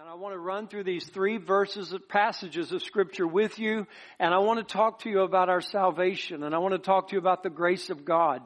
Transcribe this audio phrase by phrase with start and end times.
[0.00, 3.84] And I want to run through these three verses of passages of scripture with you.
[4.20, 6.44] And I want to talk to you about our salvation.
[6.44, 8.40] And I want to talk to you about the grace of God.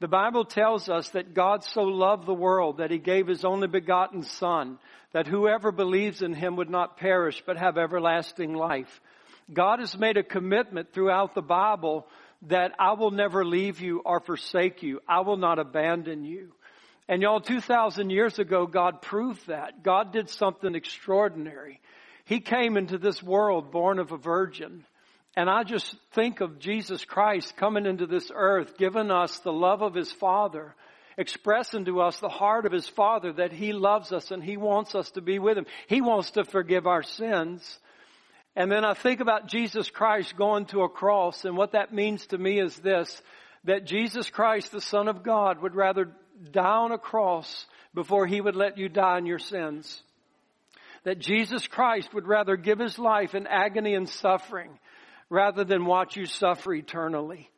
[0.00, 3.68] The Bible tells us that God so loved the world that he gave his only
[3.68, 4.80] begotten son,
[5.12, 9.00] that whoever believes in him would not perish but have everlasting life.
[9.52, 12.08] God has made a commitment throughout the Bible
[12.48, 14.98] that I will never leave you or forsake you.
[15.06, 16.52] I will not abandon you.
[17.08, 19.82] And y'all, 2,000 years ago, God proved that.
[19.82, 21.80] God did something extraordinary.
[22.24, 24.84] He came into this world born of a virgin.
[25.36, 29.82] And I just think of Jesus Christ coming into this earth, giving us the love
[29.82, 30.74] of His Father,
[31.16, 34.94] expressing to us the heart of His Father that He loves us and He wants
[34.96, 35.66] us to be with Him.
[35.86, 37.78] He wants to forgive our sins.
[38.56, 42.26] And then I think about Jesus Christ going to a cross and what that means
[42.28, 43.22] to me is this,
[43.64, 46.10] that Jesus Christ, the Son of God, would rather
[46.56, 50.02] on a cross before he would let you die in your sins.
[51.04, 54.78] That Jesus Christ would rather give his life in agony and suffering
[55.30, 57.50] rather than watch you suffer eternally.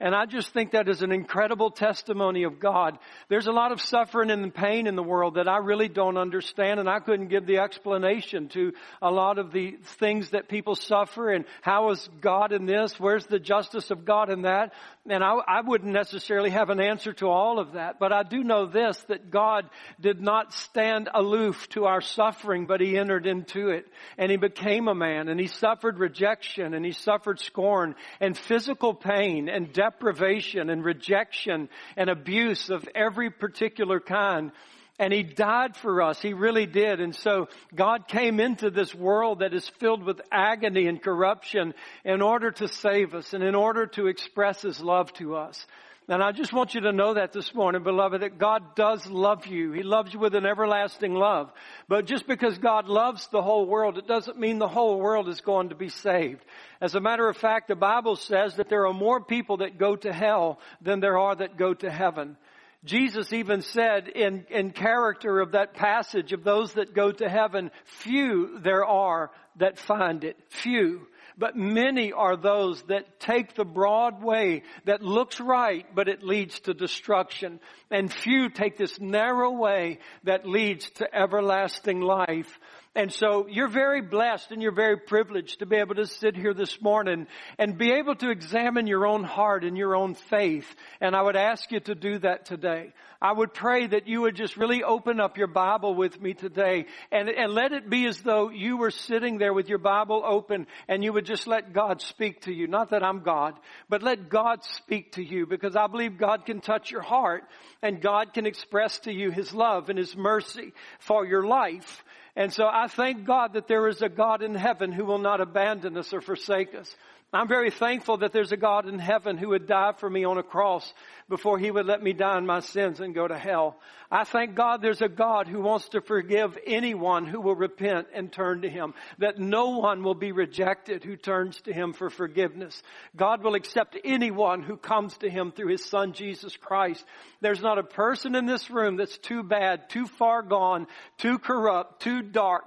[0.00, 2.98] And I just think that is an incredible testimony of God.
[3.28, 6.80] There's a lot of suffering and pain in the world that I really don't understand
[6.80, 11.30] and I couldn't give the explanation to a lot of the things that people suffer
[11.30, 13.00] and how is God in this?
[13.00, 14.74] Where's the justice of God in that?
[15.08, 18.42] And I, I wouldn't necessarily have an answer to all of that, but I do
[18.42, 23.70] know this, that God did not stand aloof to our suffering, but He entered into
[23.70, 23.86] it
[24.18, 28.94] and He became a man and He suffered rejection and He suffered scorn and physical
[28.94, 34.50] pain and death deprivation and rejection and abuse of every particular kind.
[34.98, 36.20] And He died for us.
[36.20, 37.00] He really did.
[37.00, 42.22] And so God came into this world that is filled with agony and corruption in
[42.22, 45.66] order to save us and in order to express His love to us.
[46.08, 49.46] And I just want you to know that this morning, beloved, that God does love
[49.46, 49.72] you.
[49.72, 51.50] He loves you with an everlasting love.
[51.88, 55.40] But just because God loves the whole world, it doesn't mean the whole world is
[55.40, 56.44] going to be saved.
[56.80, 59.96] As a matter of fact, the Bible says that there are more people that go
[59.96, 62.36] to hell than there are that go to heaven.
[62.84, 67.72] Jesus even said in, in character of that passage of those that go to heaven,
[67.84, 70.36] few there are that find it.
[70.50, 71.08] Few.
[71.38, 76.60] But many are those that take the broad way that looks right, but it leads
[76.60, 77.60] to destruction.
[77.90, 82.58] And few take this narrow way that leads to everlasting life.
[82.96, 86.54] And so you're very blessed and you're very privileged to be able to sit here
[86.54, 87.26] this morning
[87.58, 90.66] and be able to examine your own heart and your own faith.
[90.98, 92.94] And I would ask you to do that today.
[93.20, 96.86] I would pray that you would just really open up your Bible with me today
[97.12, 100.66] and, and let it be as though you were sitting there with your Bible open
[100.88, 102.66] and you would just let God speak to you.
[102.66, 103.58] Not that I'm God,
[103.90, 107.44] but let God speak to you because I believe God can touch your heart
[107.82, 112.02] and God can express to you His love and His mercy for your life.
[112.36, 115.40] And so I thank God that there is a God in heaven who will not
[115.40, 116.94] abandon us or forsake us.
[117.32, 120.38] I'm very thankful that there's a God in heaven who would die for me on
[120.38, 120.94] a cross
[121.28, 123.76] before he would let me die in my sins and go to hell.
[124.12, 128.32] I thank God there's a God who wants to forgive anyone who will repent and
[128.32, 128.94] turn to him.
[129.18, 132.80] That no one will be rejected who turns to him for forgiveness.
[133.16, 137.04] God will accept anyone who comes to him through his son Jesus Christ.
[137.40, 140.86] There's not a person in this room that's too bad, too far gone,
[141.18, 142.64] too corrupt, too dark,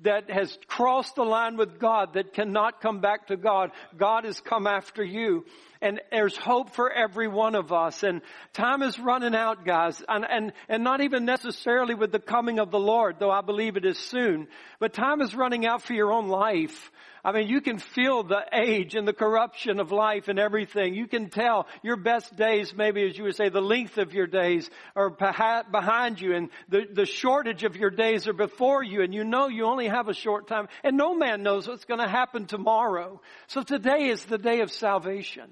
[0.00, 3.70] that has crossed the line with God that cannot come back to God.
[3.96, 5.46] God has come after you.
[5.80, 8.02] And there's hope for every one of us.
[8.02, 8.20] And
[8.52, 10.02] time is running out, guys.
[10.08, 13.76] And, and, and not even necessarily with the coming of the Lord, though I believe
[13.76, 14.48] it is soon.
[14.80, 16.90] But time is running out for your own life.
[17.26, 20.94] I mean, you can feel the age and the corruption of life and everything.
[20.94, 24.28] You can tell your best days, maybe as you would say, the length of your
[24.28, 29.12] days are behind you and the, the shortage of your days are before you and
[29.12, 32.08] you know you only have a short time and no man knows what's going to
[32.08, 33.20] happen tomorrow.
[33.48, 35.50] So today is the day of salvation.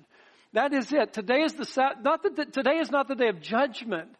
[0.53, 1.13] That is it.
[1.13, 4.11] Today is the, not the, today is not the day of judgment,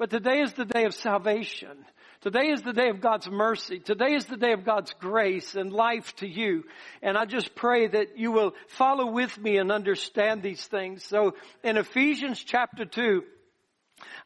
[0.00, 1.84] but today is the day of salvation.
[2.24, 3.80] Today is the day of God's mercy.
[3.80, 6.64] Today is the day of God's grace and life to you.
[7.02, 11.04] And I just pray that you will follow with me and understand these things.
[11.04, 13.24] So in Ephesians chapter 2,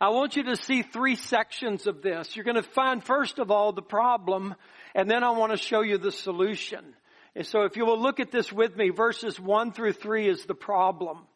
[0.00, 2.36] I want you to see three sections of this.
[2.36, 4.54] You're going to find first of all the problem,
[4.94, 6.94] and then I want to show you the solution.
[7.34, 10.44] And so if you will look at this with me, verses 1 through 3 is
[10.44, 11.26] the problem.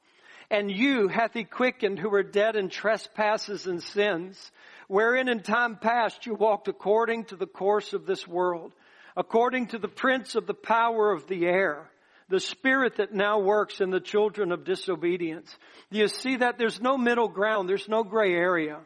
[0.48, 4.52] And you hath he quickened who were dead in trespasses and sins
[4.92, 8.74] wherein in time past you walked according to the course of this world,
[9.16, 11.90] according to the prince of the power of the air,
[12.28, 15.56] the spirit that now works in the children of disobedience.
[15.90, 18.80] Do you see that there's no middle ground, there's no gray area.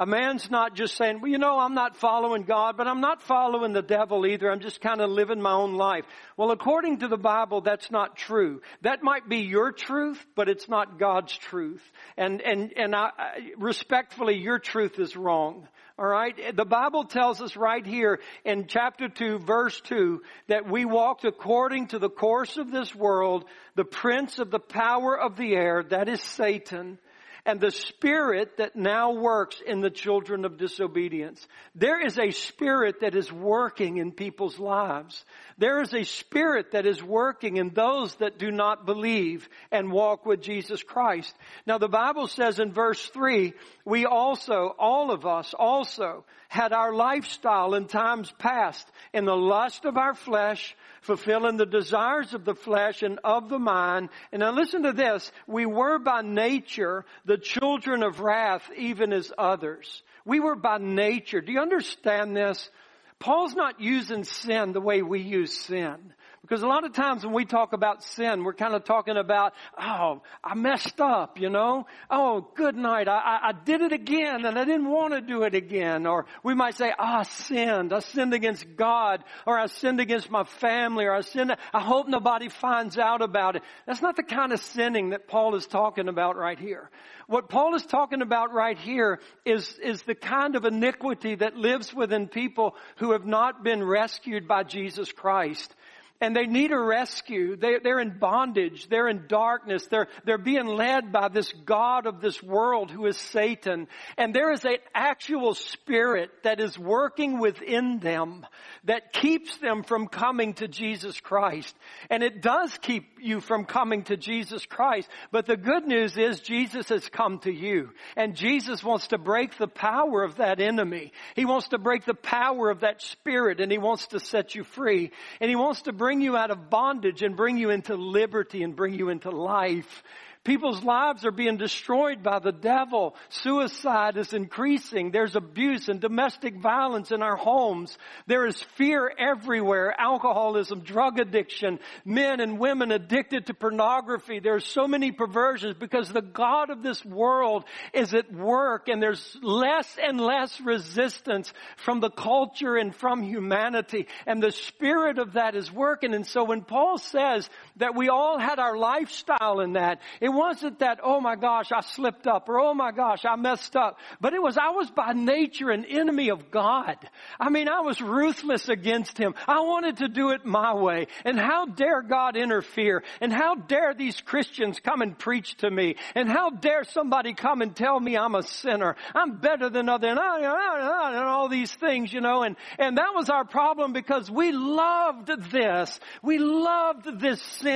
[0.00, 3.20] A man's not just saying, well, you know, I'm not following God, but I'm not
[3.20, 4.48] following the devil either.
[4.48, 6.04] I'm just kind of living my own life.
[6.36, 8.60] Well, according to the Bible, that's not true.
[8.82, 11.82] That might be your truth, but it's not God's truth.
[12.16, 13.10] And, and, and I,
[13.56, 15.66] respectfully, your truth is wrong.
[15.98, 16.54] All right.
[16.54, 21.88] The Bible tells us right here in chapter 2, verse 2, that we walked according
[21.88, 26.08] to the course of this world, the prince of the power of the air, that
[26.08, 27.00] is Satan
[27.44, 31.46] and the spirit that now works in the children of disobedience.
[31.74, 35.24] There is a spirit that is working in people's lives.
[35.56, 40.26] There is a spirit that is working in those that do not believe and walk
[40.26, 41.34] with Jesus Christ.
[41.66, 43.52] Now the Bible says in verse 3,
[43.84, 49.84] we also, all of us also, had our lifestyle in times past in the lust
[49.84, 54.08] of our flesh, fulfilling the desires of the flesh and of the mind.
[54.32, 55.30] And now listen to this.
[55.46, 60.02] We were by nature the children of wrath, even as others.
[60.24, 61.40] We were by nature.
[61.40, 62.70] Do you understand this?
[63.18, 66.12] Paul's not using sin the way we use sin.
[66.48, 69.52] Because a lot of times when we talk about sin, we're kind of talking about,
[69.78, 71.86] oh, I messed up, you know?
[72.08, 73.06] Oh, good night.
[73.06, 76.06] I, I, I did it again and I didn't want to do it again.
[76.06, 77.92] Or we might say, oh, I sinned.
[77.92, 79.24] I sinned against God.
[79.46, 81.04] Or I sinned against my family.
[81.04, 81.54] Or I sinned.
[81.74, 83.62] I hope nobody finds out about it.
[83.86, 86.88] That's not the kind of sinning that Paul is talking about right here.
[87.26, 91.92] What Paul is talking about right here is, is the kind of iniquity that lives
[91.92, 95.74] within people who have not been rescued by Jesus Christ
[96.20, 97.56] and they need a rescue.
[97.56, 98.88] They, they're in bondage.
[98.88, 99.86] They're in darkness.
[99.86, 103.86] They're, they're being led by this God of this world who is Satan.
[104.16, 108.44] And there is an actual spirit that is working within them
[108.84, 111.76] that keeps them from coming to Jesus Christ.
[112.10, 115.08] And it does keep you from coming to Jesus Christ.
[115.30, 117.90] But the good news is Jesus has come to you.
[118.16, 121.12] And Jesus wants to break the power of that enemy.
[121.36, 124.64] He wants to break the power of that spirit and he wants to set you
[124.64, 125.12] free.
[125.40, 128.62] And he wants to bring bring you out of bondage and bring you into liberty
[128.62, 130.02] and bring you into life.
[130.48, 133.14] People's lives are being destroyed by the devil.
[133.28, 135.10] Suicide is increasing.
[135.10, 137.98] There's abuse and domestic violence in our homes.
[138.26, 139.94] There is fear everywhere.
[140.00, 144.38] Alcoholism, drug addiction, men and women addicted to pornography.
[144.38, 149.36] There's so many perversions because the God of this world is at work and there's
[149.42, 154.06] less and less resistance from the culture and from humanity.
[154.26, 156.14] And the spirit of that is working.
[156.14, 160.80] And so when Paul says that we all had our lifestyle in that, it wasn't
[160.80, 163.98] that, oh my gosh, I slipped up or oh my gosh, I messed up.
[164.20, 166.96] But it was, I was by nature an enemy of God.
[167.38, 169.34] I mean, I was ruthless against Him.
[169.46, 171.06] I wanted to do it my way.
[171.24, 173.02] And how dare God interfere?
[173.20, 175.96] And how dare these Christians come and preach to me?
[176.14, 178.96] And how dare somebody come and tell me I'm a sinner?
[179.14, 183.30] I'm better than other, and, and all these things, you know, and, and that was
[183.30, 185.98] our problem because we loved this.
[186.22, 187.67] We loved this sin.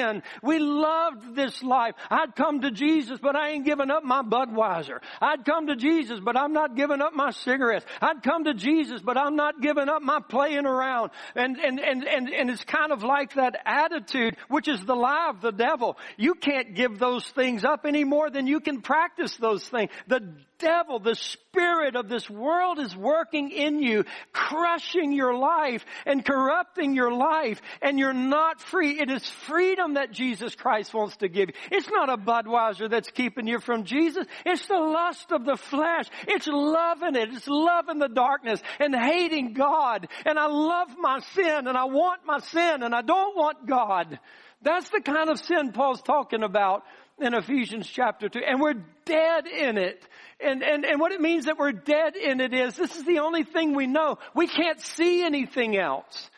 [0.42, 1.94] We loved this life.
[2.10, 5.00] I'd come to Jesus, but I ain't giving up my Budweiser.
[5.20, 7.84] I'd come to Jesus, but I'm not giving up my cigarettes.
[8.00, 11.10] I'd come to Jesus, but I'm not giving up my playing around.
[11.34, 15.28] And, and, and, and, and it's kind of like that attitude, which is the lie
[15.30, 15.98] of the devil.
[16.16, 19.90] You can't give those things up any more than you can practice those things.
[20.06, 26.24] The devil, the spirit of this world is working in you, crushing your life and
[26.24, 29.00] corrupting your life, and you're not free.
[29.00, 31.54] It is freedom that Jesus Christ wants to give you.
[31.70, 34.26] It's not a Budweiser that's keeping you from Jesus.
[34.46, 36.06] It's the lust of the flesh.
[36.28, 37.28] It's loving it.
[37.34, 40.08] It's loving the darkness and hating God.
[40.24, 44.18] And I love my sin and I want my sin and I don't want God.
[44.62, 46.84] That's the kind of sin Paul's talking about
[47.22, 48.40] in Ephesians chapter 2.
[48.46, 50.02] And we're dead in it.
[50.40, 53.20] And, and, and what it means that we're dead in it is this is the
[53.20, 54.18] only thing we know.
[54.34, 56.30] We can't see anything else.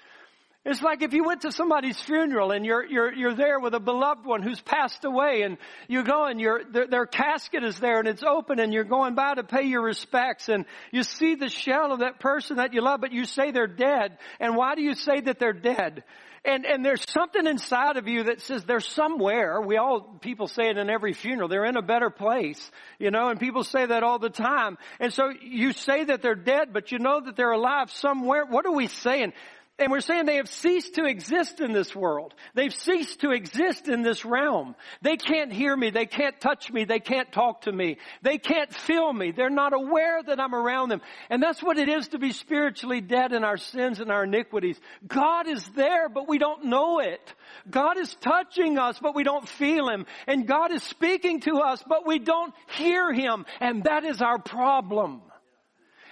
[0.65, 3.81] It's like if you went to somebody's funeral and you're, you're, you're there with a
[3.81, 7.99] beloved one who's passed away and you go and your, their, their casket is there
[7.99, 11.51] and it's open and you're going by to pay your respects and you see the
[11.51, 14.17] shell of that person that you love, but you say they're dead.
[14.41, 16.03] And why do you say that they're dead?
[16.47, 19.63] And, and there's something inside of you that says they're somewhere.
[19.63, 21.49] We all, people say it in every funeral.
[21.49, 24.77] They're in a better place, you know, and people say that all the time.
[25.01, 28.45] And so you say that they're dead, but you know that they're alive somewhere.
[28.45, 29.33] What are we saying?
[29.77, 32.33] And we're saying they have ceased to exist in this world.
[32.55, 34.77] They've ceased to exist in this realm.
[35.03, 35.91] They can't hear me.
[35.91, 36.85] They can't touch me.
[36.85, 37.99] They can't talk to me.
[38.23, 39.33] They can't feel me.
[39.33, 41.01] They're not aware that I'm around them.
[41.29, 44.79] And that's what it is to be spiritually dead in our sins and our iniquities.
[45.09, 47.35] God is there, but we don't know it.
[47.69, 50.07] God is touching us, but we don't feel Him.
[50.29, 53.45] And God is speaking to us, but we don't hear Him.
[53.59, 55.23] And that is our problem.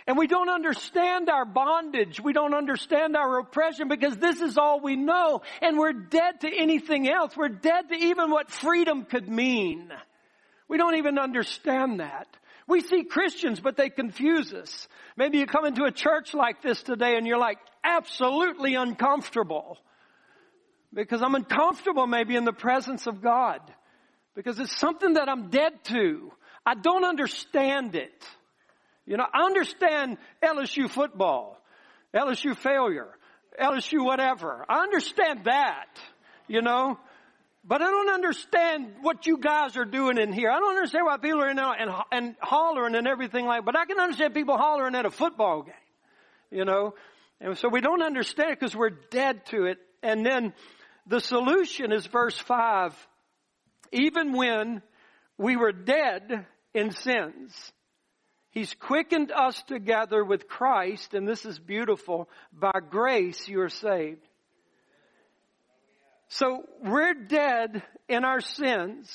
[0.06, 2.20] And we don't understand our bondage.
[2.20, 5.42] We don't understand our oppression because this is all we know.
[5.60, 7.36] And we're dead to anything else.
[7.36, 9.92] We're dead to even what freedom could mean.
[10.68, 12.26] We don't even understand that.
[12.66, 14.88] We see Christians, but they confuse us.
[15.16, 19.78] Maybe you come into a church like this today and you're like absolutely uncomfortable.
[20.92, 23.60] Because I'm uncomfortable maybe in the presence of God.
[24.34, 26.32] Because it's something that I'm dead to.
[26.64, 28.24] I don't understand it.
[29.06, 31.58] You know, I understand LSU football,
[32.14, 33.08] LSU failure,
[33.60, 34.64] LSU whatever.
[34.68, 35.88] I understand that,
[36.48, 36.98] you know.
[37.64, 40.50] But I don't understand what you guys are doing in here.
[40.50, 43.76] I don't understand why people are in there and, and hollering and everything like, but
[43.76, 45.74] I can understand people hollering at a football game,
[46.50, 46.94] you know.
[47.40, 49.78] And so we don't understand it because we're dead to it.
[50.02, 50.52] And then
[51.06, 52.94] the solution is verse five.
[53.92, 54.82] Even when
[55.38, 57.72] we were dead in sins,
[58.52, 62.28] He's quickened us together with Christ, and this is beautiful.
[62.52, 64.20] By grace you are saved.
[66.28, 69.10] So we're dead in our sins,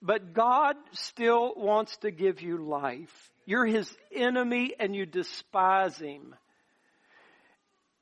[0.00, 3.30] but God still wants to give you life.
[3.46, 6.34] You're His enemy and you despise Him.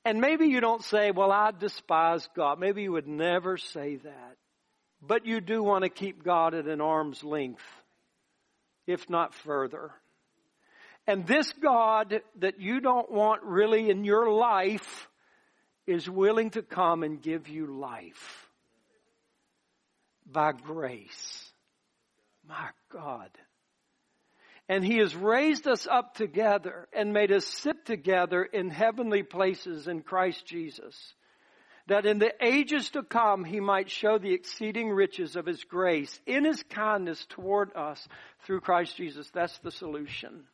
[0.05, 2.59] And maybe you don't say, well, I despise God.
[2.59, 4.37] Maybe you would never say that.
[5.01, 7.65] But you do want to keep God at an arm's length,
[8.87, 9.93] if not further.
[11.07, 15.09] And this God that you don't want really in your life
[15.87, 18.49] is willing to come and give you life
[20.25, 21.51] by grace.
[22.47, 23.31] My God.
[24.69, 29.89] And He has raised us up together and made us sit together in heavenly places
[29.89, 31.15] in Christ Jesus.
[31.89, 36.21] That in the ages to come He might show the exceeding riches of His grace
[36.25, 38.07] in His kindness toward us
[38.45, 39.29] through Christ Jesus.
[39.35, 40.45] That's the solution.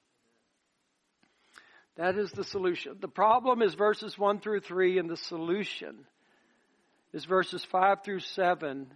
[1.96, 2.96] That is the solution.
[3.00, 6.04] The problem is verses 1 through 3, and the solution
[7.12, 8.92] is verses 5 through 7.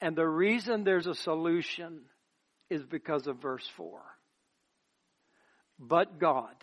[0.00, 2.00] And the reason there's a solution
[2.70, 4.00] is because of verse 4.
[5.78, 6.54] But God.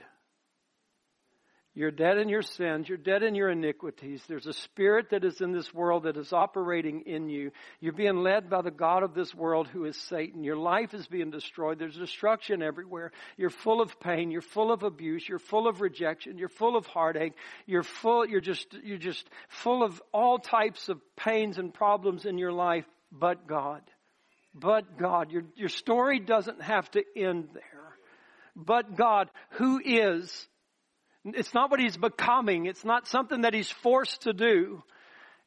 [1.73, 2.89] You're dead in your sins.
[2.89, 4.21] You're dead in your iniquities.
[4.27, 7.51] There's a spirit that is in this world that is operating in you.
[7.79, 10.43] You're being led by the God of this world who is Satan.
[10.43, 11.79] Your life is being destroyed.
[11.79, 13.13] There's destruction everywhere.
[13.37, 14.31] You're full of pain.
[14.31, 15.27] You're full of abuse.
[15.27, 16.37] You're full of rejection.
[16.37, 17.33] You're full of heartache.
[17.65, 22.37] You're full, you're just, you're just full of all types of pains and problems in
[22.37, 23.81] your life, but God.
[24.53, 25.31] But God.
[25.31, 27.63] Your, your story doesn't have to end there.
[28.57, 30.47] But God, who is
[31.25, 32.65] it's not what he's becoming.
[32.65, 34.83] It's not something that he's forced to do.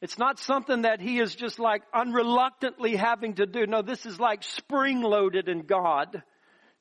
[0.01, 3.65] It's not something that he is just like unreluctantly having to do.
[3.65, 6.21] No, this is like spring loaded in God.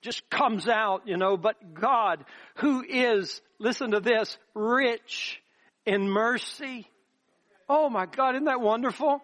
[0.03, 2.25] Just comes out, you know, but God,
[2.57, 5.41] who is, listen to this, rich
[5.87, 6.87] in mercy.
[7.69, 9.23] Oh my God, isn't that wonderful?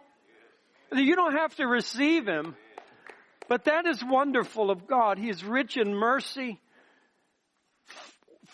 [0.93, 2.57] You don't have to receive him,
[3.49, 5.19] but that is wonderful of God.
[5.19, 6.59] He is rich in mercy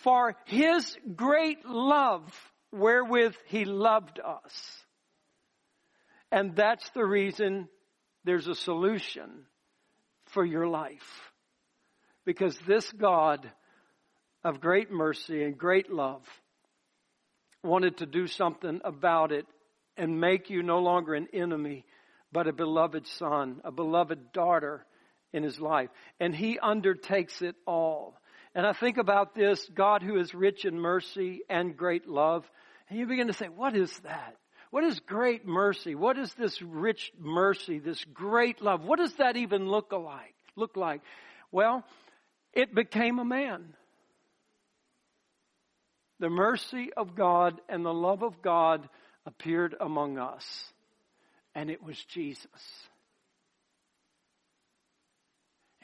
[0.03, 2.23] for his great love
[2.71, 4.83] wherewith he loved us.
[6.31, 7.67] And that's the reason
[8.23, 9.45] there's a solution
[10.25, 11.31] for your life.
[12.25, 13.49] Because this God
[14.43, 16.23] of great mercy and great love
[17.63, 19.45] wanted to do something about it
[19.95, 21.85] and make you no longer an enemy,
[22.31, 24.85] but a beloved son, a beloved daughter
[25.33, 25.89] in his life.
[26.19, 28.19] And he undertakes it all.
[28.57, 32.43] And I think about this God who is rich in mercy and great love.
[32.89, 34.35] And you begin to say, what is that?
[34.71, 35.93] What is great mercy?
[35.93, 38.83] What is this rich mercy, this great love?
[38.83, 40.33] What does that even look like?
[40.55, 41.01] Look like?
[41.51, 41.83] Well,
[42.51, 43.75] it became a man.
[46.19, 48.89] The mercy of God and the love of God
[49.27, 50.73] appeared among us.
[51.53, 52.47] And it was Jesus.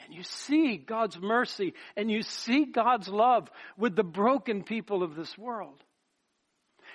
[0.06, 5.14] And you see God's mercy and you see God's love with the broken people of
[5.14, 5.82] this world.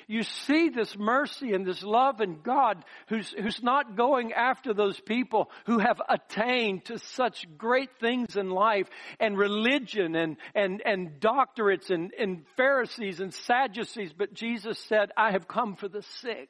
[0.10, 5.00] You see this mercy and this love in God who's, who's not going after those
[5.00, 8.88] people who have attained to such great things in life
[9.20, 14.12] and religion and, and, and doctorates and, and Pharisees and Sadducees.
[14.12, 16.50] But Jesus said, I have come for the sick.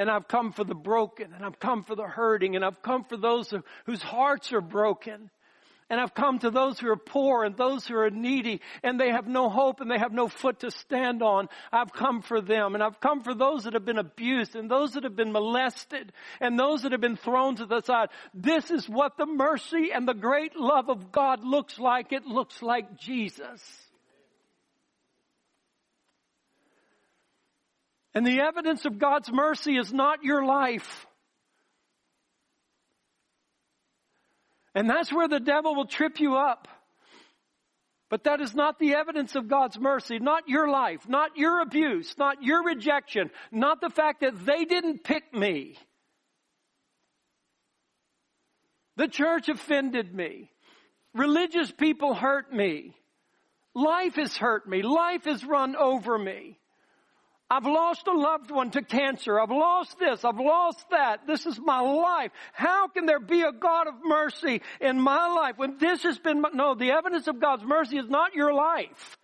[0.00, 3.04] And I've come for the broken, and I've come for the hurting, and I've come
[3.04, 3.52] for those
[3.84, 5.28] whose hearts are broken.
[5.90, 9.10] And I've come to those who are poor and those who are needy and they
[9.10, 11.48] have no hope and they have no foot to stand on.
[11.72, 12.74] I've come for them.
[12.74, 16.12] And I've come for those that have been abused and those that have been molested
[16.40, 18.10] and those that have been thrown to the side.
[18.32, 22.12] This is what the mercy and the great love of God looks like.
[22.12, 23.89] It looks like Jesus.
[28.14, 31.06] And the evidence of God's mercy is not your life.
[34.74, 36.68] And that's where the devil will trip you up.
[38.08, 42.16] But that is not the evidence of God's mercy, not your life, not your abuse,
[42.18, 45.76] not your rejection, not the fact that they didn't pick me.
[48.96, 50.50] The church offended me.
[51.14, 52.96] Religious people hurt me.
[53.74, 54.82] Life has hurt me.
[54.82, 56.59] Life has run over me.
[57.50, 59.40] I've lost a loved one to cancer.
[59.40, 60.24] I've lost this.
[60.24, 61.26] I've lost that.
[61.26, 62.30] This is my life.
[62.52, 66.44] How can there be a God of mercy in my life when this has been,
[66.54, 69.18] no, the evidence of God's mercy is not your life.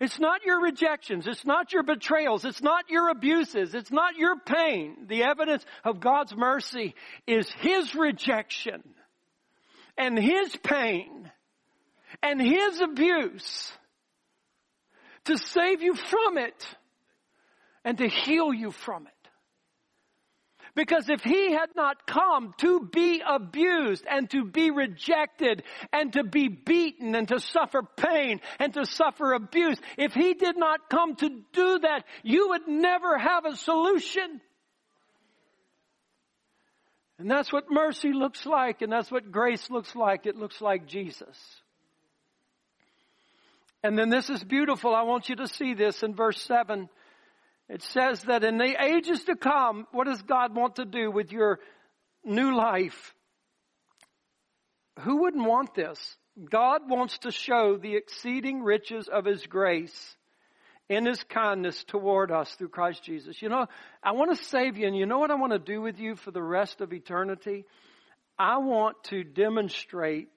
[0.00, 1.26] It's not your rejections.
[1.26, 2.46] It's not your betrayals.
[2.46, 3.74] It's not your abuses.
[3.74, 5.06] It's not your pain.
[5.06, 6.94] The evidence of God's mercy
[7.26, 8.82] is His rejection
[9.98, 11.30] and His pain
[12.22, 13.72] and His abuse
[15.26, 16.66] to save you from it
[17.84, 19.12] and to heal you from it.
[20.74, 25.62] Because if he had not come to be abused and to be rejected
[25.92, 30.56] and to be beaten and to suffer pain and to suffer abuse, if he did
[30.56, 34.40] not come to do that, you would never have a solution.
[37.18, 40.26] And that's what mercy looks like and that's what grace looks like.
[40.26, 41.38] It looks like Jesus.
[43.84, 44.92] And then this is beautiful.
[44.92, 46.88] I want you to see this in verse 7.
[47.68, 51.32] It says that in the ages to come, what does God want to do with
[51.32, 51.60] your
[52.24, 53.14] new life?
[55.00, 56.16] Who wouldn't want this?
[56.50, 60.16] God wants to show the exceeding riches of His grace
[60.88, 63.40] in His kindness toward us through Christ Jesus.
[63.40, 63.66] You know,
[64.02, 66.16] I want to save you, and you know what I want to do with you
[66.16, 67.64] for the rest of eternity?
[68.38, 70.28] I want to demonstrate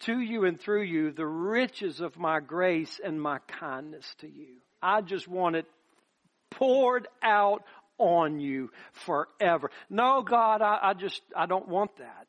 [0.00, 4.56] to you and through you the riches of my grace and my kindness to you.
[4.82, 5.66] I just want it
[6.60, 7.64] poured out
[7.96, 9.70] on you forever.
[9.88, 12.26] No, God, I, I just, I don't want that.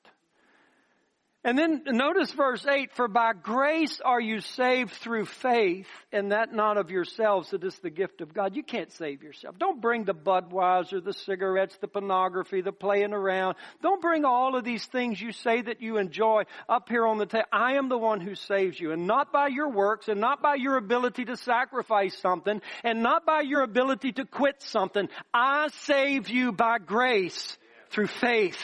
[1.43, 6.54] And then notice verse 8, for by grace are you saved through faith, and that
[6.54, 8.56] not of yourselves, it is the gift of God.
[8.56, 9.58] You can't save yourself.
[9.58, 13.56] Don't bring the Budweiser, the cigarettes, the pornography, the playing around.
[13.82, 17.25] Don't bring all of these things you say that you enjoy up here on the
[17.25, 17.47] table.
[17.51, 20.56] I am the one who saves you, and not by your works, and not by
[20.56, 25.10] your ability to sacrifice something, and not by your ability to quit something.
[25.34, 27.58] I save you by grace
[27.89, 28.62] through faith.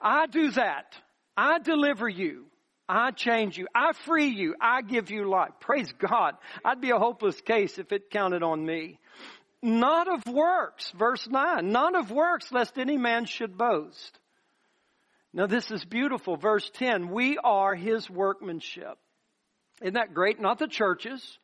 [0.00, 0.94] I do that.
[1.38, 2.46] I deliver you.
[2.88, 3.68] I change you.
[3.72, 4.56] I free you.
[4.60, 5.52] I give you life.
[5.60, 6.34] Praise God.
[6.64, 8.98] I'd be a hopeless case if it counted on me.
[9.62, 11.70] Not of works, verse 9.
[11.70, 14.18] Not of works, lest any man should boast.
[15.32, 16.36] Now this is beautiful.
[16.36, 17.08] Verse 10.
[17.08, 18.98] We are his workmanship.
[19.80, 20.40] Isn't that great?
[20.40, 21.38] Not the churches,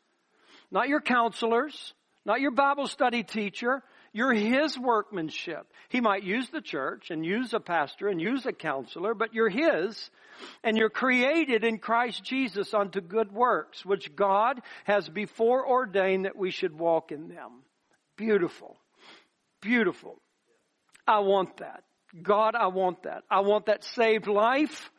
[0.72, 3.80] not your counselors, not your Bible study teacher,
[4.14, 5.66] you're His workmanship.
[5.88, 9.50] He might use the church and use a pastor and use a counselor, but you're
[9.50, 10.08] His
[10.62, 16.36] and you're created in Christ Jesus unto good works, which God has before ordained that
[16.36, 17.64] we should walk in them.
[18.16, 18.76] Beautiful.
[19.60, 20.20] Beautiful.
[21.08, 21.82] I want that.
[22.22, 23.24] God, I want that.
[23.28, 24.90] I want that saved life.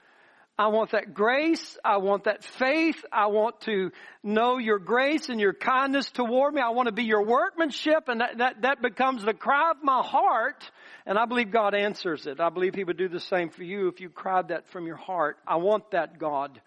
[0.58, 1.78] I want that grace.
[1.84, 3.04] I want that faith.
[3.12, 3.92] I want to
[4.24, 6.62] know your grace and your kindness toward me.
[6.62, 10.02] I want to be your workmanship and that, that, that becomes the cry of my
[10.02, 10.72] heart.
[11.06, 12.40] And I believe God answers it.
[12.40, 14.96] I believe He would do the same for you if you cried that from your
[14.96, 15.38] heart.
[15.46, 16.62] I want that God.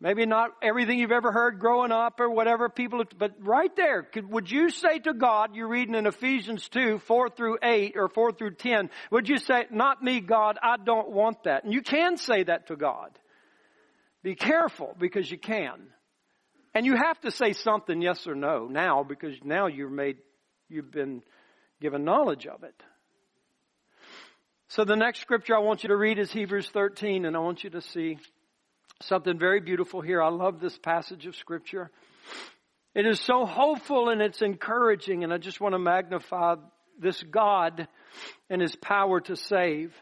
[0.00, 4.30] Maybe not everything you've ever heard growing up or whatever people, but right there, could,
[4.30, 8.32] would you say to God, you're reading in Ephesians 2, 4 through 8 or 4
[8.32, 11.64] through 10, would you say, not me God, I don't want that?
[11.64, 13.18] And you can say that to God.
[14.22, 15.88] Be careful because you can.
[16.74, 20.18] And you have to say something yes or no now because now you're made,
[20.68, 21.22] you've been
[21.80, 22.80] given knowledge of it.
[24.68, 27.64] So the next scripture I want you to read is Hebrews 13 and I want
[27.64, 28.18] you to see
[29.02, 30.22] something very beautiful here.
[30.22, 31.90] I love this passage of scripture.
[32.94, 36.56] It is so hopeful and it's encouraging and I just want to magnify
[36.98, 37.86] this God
[38.50, 39.94] and His power to save.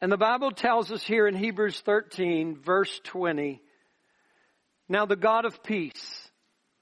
[0.00, 3.60] And the Bible tells us here in Hebrews 13 verse 20,
[4.88, 6.28] now the God of peace,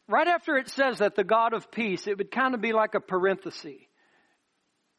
[0.08, 2.94] right after it says that the God of peace, it would kind of be like
[2.94, 3.80] a parenthesis.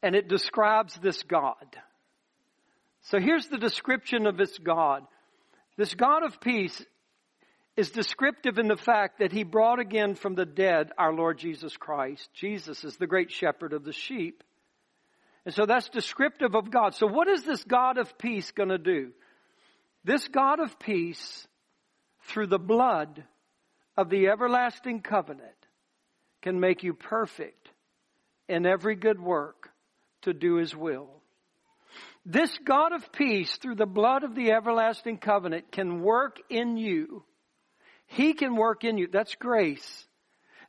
[0.02, 1.76] And it describes this God.
[3.04, 5.04] So here's the description of this God.
[5.76, 6.84] This God of peace
[7.76, 11.76] is descriptive in the fact that he brought again from the dead our Lord Jesus
[11.76, 12.28] Christ.
[12.32, 14.42] Jesus is the great shepherd of the sheep.
[15.44, 16.94] And so that's descriptive of God.
[16.94, 19.10] So what is this God of peace going to do?
[20.04, 21.46] This God of peace,
[22.28, 23.24] through the blood
[23.96, 25.50] of the everlasting covenant,
[26.40, 27.68] can make you perfect
[28.48, 29.70] in every good work
[30.22, 31.08] to do his will.
[32.26, 37.22] This God of peace, through the blood of the everlasting covenant, can work in you.
[38.06, 39.08] He can work in you.
[39.12, 40.06] That's grace.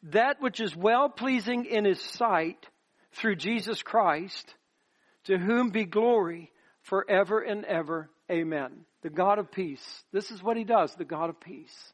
[0.04, 2.68] That which is well pleasing in his sight
[3.14, 4.54] through Jesus Christ,
[5.26, 8.10] to whom be glory forever and ever.
[8.30, 8.86] Amen.
[9.02, 10.04] The God of peace.
[10.12, 11.94] This is what he does, the God of peace.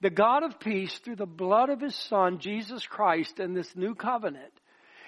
[0.00, 3.94] The God of peace, through the blood of his Son, Jesus Christ, and this new
[3.94, 4.52] covenant,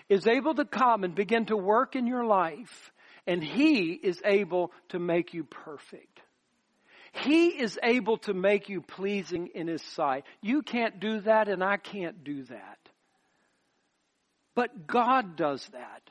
[0.09, 2.93] is able to come and begin to work in your life
[3.27, 6.21] and He is able to make you perfect.
[7.13, 10.25] He is able to make you pleasing in His sight.
[10.43, 12.79] You can't do that and I can't do that.
[14.55, 16.03] But God does that.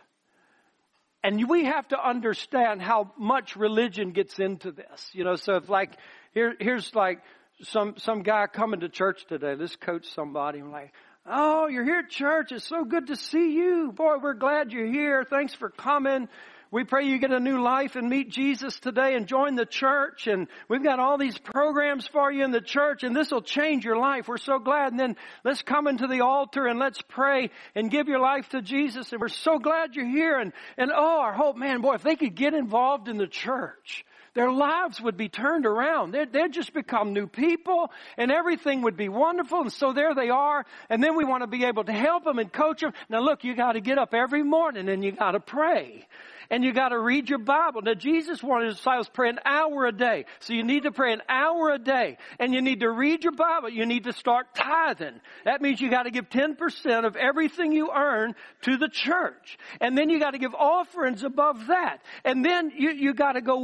[1.23, 5.09] And we have to understand how much religion gets into this.
[5.13, 5.91] You know, so if like,
[6.33, 7.21] here, here's like
[7.63, 9.55] some, some guy coming to church today.
[9.55, 10.59] Let's coach somebody.
[10.59, 10.93] I'm like,
[11.27, 12.51] Oh, you're here at church.
[12.51, 13.91] It's so good to see you.
[13.91, 15.23] Boy, we're glad you're here.
[15.23, 16.27] Thanks for coming.
[16.75, 20.27] We pray you get a new life and meet Jesus today and join the church.
[20.27, 23.85] And we've got all these programs for you in the church and this will change
[23.85, 24.27] your life.
[24.27, 24.91] We're so glad.
[24.91, 28.61] And then let's come into the altar and let's pray and give your life to
[28.61, 29.13] Jesus.
[29.13, 30.37] And we're so glad you're here.
[30.37, 34.03] And, and oh, our hope, man, boy, if they could get involved in the church,
[34.35, 36.11] their lives would be turned around.
[36.11, 39.61] They'd, they'd, just become new people and everything would be wonderful.
[39.61, 40.65] And so there they are.
[40.89, 42.93] And then we want to be able to help them and coach them.
[43.09, 46.05] Now look, you got to get up every morning and you got to pray
[46.49, 47.81] and you got to read your Bible.
[47.81, 50.25] Now Jesus wanted his disciples to pray an hour a day.
[50.39, 53.33] So you need to pray an hour a day and you need to read your
[53.33, 53.69] Bible.
[53.69, 55.19] You need to start tithing.
[55.45, 59.57] That means you got to give 10% of everything you earn to the church.
[59.81, 62.01] And then you got to give offerings above that.
[62.23, 63.61] And then you, you got to go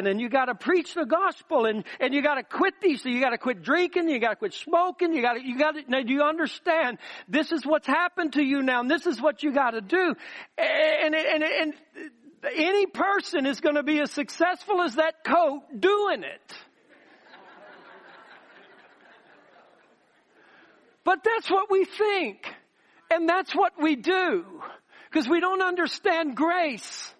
[0.00, 3.02] witnessing and you got to preach the gospel and, and you got to quit these.
[3.02, 4.08] So you got to quit drinking.
[4.08, 5.12] You got to quit smoking.
[5.12, 6.98] You got to, you got to, now do you understand?
[7.28, 10.14] This is what's happened to you now and this is what you got to do.
[10.58, 11.74] And, and, and,
[12.56, 16.56] any person is to be as successful as that coat doing it.
[21.04, 22.46] But that's what we think.
[23.10, 24.46] And that's what we do.
[25.10, 27.14] Because we don't understand grace.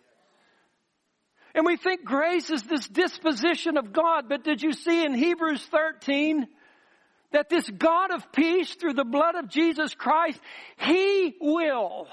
[1.55, 4.29] And we think grace is this disposition of God.
[4.29, 6.47] But did you see in Hebrews 13
[7.33, 10.41] that this God of peace through the blood of Jesus Christ,
[10.79, 12.07] He will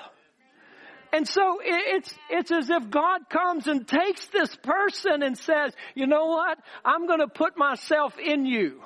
[1.13, 6.05] and so it's, it's as if God comes and takes this person and says, you
[6.05, 6.59] know what?
[6.83, 8.81] I'm going to put myself in you.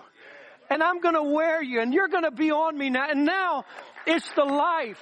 [0.70, 3.10] And I'm going to wear you and you're going to be on me now.
[3.10, 3.66] And now
[4.06, 5.02] it's the life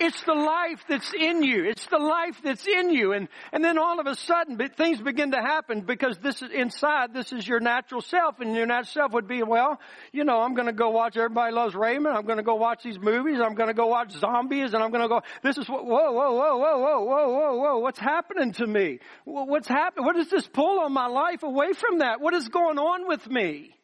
[0.00, 1.64] It's the life that's in you.
[1.64, 3.12] It's the life that's in you.
[3.12, 7.14] And, and then all of a sudden things begin to happen because this is inside,
[7.14, 9.80] this is your natural self and your natural self would be, well,
[10.12, 12.16] you know, I'm going to go watch Everybody Loves Raymond.
[12.16, 13.38] I'm going to go watch these movies.
[13.40, 16.12] I'm going to go watch zombies and I'm going to go, this is what, whoa,
[16.12, 18.98] whoa, whoa, whoa, whoa, whoa, whoa, whoa, what's happening to me?
[19.24, 20.04] What's happening?
[20.06, 22.20] What is this pull on my life away from that?
[22.20, 23.74] What is going on with me?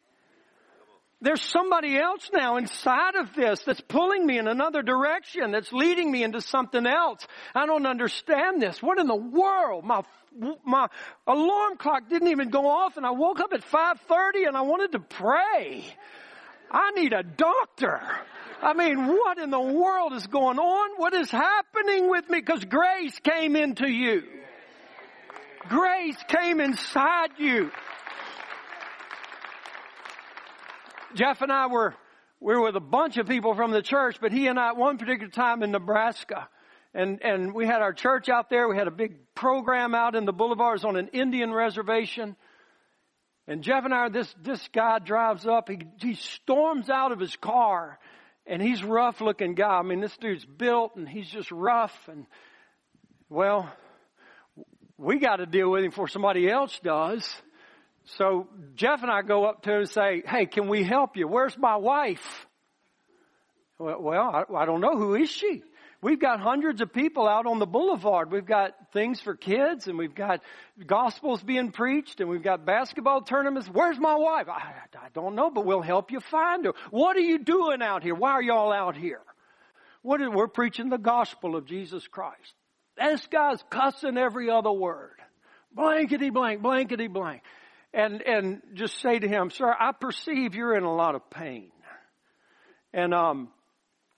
[1.23, 6.11] There's somebody else now inside of this that's pulling me in another direction, that's leading
[6.11, 7.27] me into something else.
[7.53, 8.81] I don't understand this.
[8.81, 9.85] What in the world?
[9.85, 10.01] My,
[10.65, 10.87] my
[11.27, 14.93] alarm clock didn't even go off and I woke up at 5.30 and I wanted
[14.93, 15.85] to pray.
[16.71, 18.01] I need a doctor.
[18.63, 20.99] I mean, what in the world is going on?
[20.99, 22.39] What is happening with me?
[22.39, 24.23] Because grace came into you.
[25.67, 27.69] Grace came inside you.
[31.15, 31.95] Jeff and I were,
[32.39, 34.77] we were with a bunch of people from the church, but he and I at
[34.77, 36.49] one particular time in Nebraska.
[36.93, 38.67] And, and we had our church out there.
[38.67, 42.35] We had a big program out in the boulevards on an Indian reservation.
[43.47, 45.69] And Jeff and I, this, this guy drives up.
[45.69, 47.97] He, he storms out of his car
[48.45, 49.79] and he's rough looking guy.
[49.79, 52.25] I mean, this dude's built and he's just rough and
[53.29, 53.71] well,
[54.97, 57.27] we got to deal with him before somebody else does.
[58.05, 61.27] So Jeff and I go up to him and say, Hey, can we help you?
[61.27, 62.47] Where's my wife?
[63.79, 64.95] Well, I, don't know.
[64.95, 65.63] Who is she?
[66.03, 68.31] We've got hundreds of people out on the boulevard.
[68.31, 70.41] We've got things for kids and we've got
[70.85, 73.67] gospels being preached and we've got basketball tournaments.
[73.67, 74.47] Where's my wife?
[74.49, 76.73] I, I don't know, but we'll help you find her.
[76.89, 78.15] What are you doing out here?
[78.15, 79.21] Why are y'all out here?
[80.01, 82.55] What is, we're preaching the gospel of Jesus Christ.
[82.97, 85.17] this guy's cussing every other word.
[85.73, 87.43] Blankety blank, blankety blank.
[87.93, 91.71] And, and just say to him, sir, I perceive you're in a lot of pain.
[92.93, 93.49] And, um,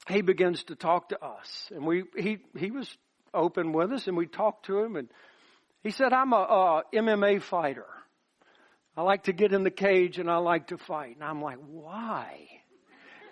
[0.08, 2.90] he begins to talk to us and we, he, he was
[3.34, 5.08] open with us and we talked to him and
[5.82, 7.86] he said, I'm a, a MMA fighter.
[8.96, 11.16] I like to get in the cage and I like to fight.
[11.16, 12.48] And I'm like, why?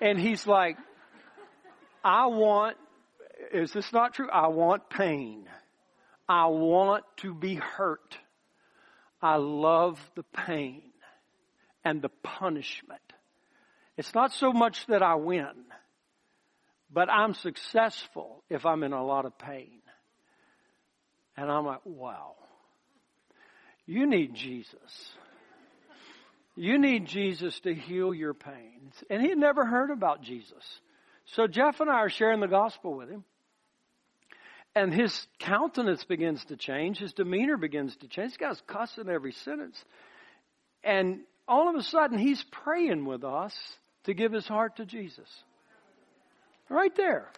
[0.01, 0.77] And he's like,
[2.03, 2.77] I want,
[3.53, 4.29] is this not true?
[4.29, 5.45] I want pain.
[6.27, 8.17] I want to be hurt.
[9.21, 10.81] I love the pain
[11.83, 13.01] and the punishment.
[13.97, 15.51] It's not so much that I win,
[16.91, 19.81] but I'm successful if I'm in a lot of pain.
[21.37, 22.35] And I'm like, wow.
[23.85, 25.13] You need Jesus.
[26.55, 28.91] You need Jesus to heal your pain.
[29.09, 30.79] And he had never heard about Jesus.
[31.25, 33.23] So Jeff and I are sharing the gospel with him.
[34.75, 36.99] And his countenance begins to change.
[36.99, 38.31] His demeanor begins to change.
[38.31, 39.83] This guy's cussing every sentence.
[40.83, 43.53] And all of a sudden, he's praying with us
[44.05, 45.27] to give his heart to Jesus.
[46.69, 47.29] Right there.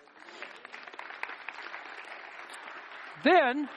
[3.23, 3.67] Then,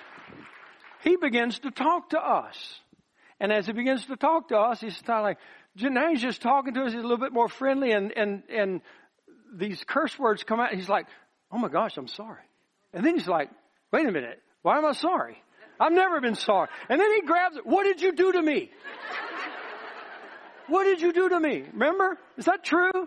[1.02, 2.80] he begins to talk to us.
[3.40, 5.38] And as he begins to talk to us, he's kind of like,
[5.90, 6.92] now he's just talking to us.
[6.92, 8.80] He's a little bit more friendly and, and, and
[9.54, 10.74] these curse words come out.
[10.74, 11.06] He's like,
[11.50, 12.42] oh my gosh, I'm sorry.
[12.96, 13.50] And then he's like,
[13.92, 14.42] wait a minute.
[14.62, 15.36] Why am I sorry?
[15.78, 16.68] I've never been sorry.
[16.88, 17.66] And then he grabs it.
[17.66, 18.70] What did you do to me?
[20.68, 21.64] what did you do to me?
[21.74, 22.18] Remember?
[22.38, 23.06] Is that true?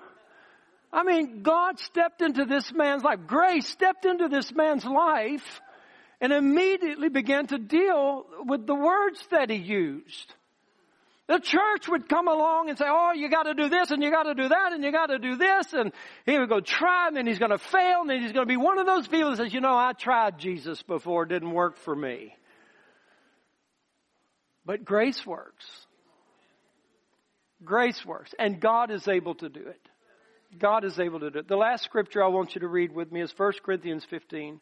[0.93, 3.21] I mean, God stepped into this man's life.
[3.25, 5.59] Grace stepped into this man's life
[6.21, 10.35] and immediately began to deal with the words that he used.
[11.29, 14.33] The church would come along and say, oh, you gotta do this and you gotta
[14.33, 15.91] do that and you gotta do this and
[16.25, 18.79] he would go try and then he's gonna fail and then he's gonna be one
[18.79, 21.95] of those people that says, you know, I tried Jesus before, it didn't work for
[21.95, 22.35] me.
[24.65, 25.65] But grace works.
[27.63, 28.33] Grace works.
[28.39, 29.87] And God is able to do it.
[30.57, 31.47] God is able to do it.
[31.47, 34.59] The last scripture I want you to read with me is 1 Corinthians 15.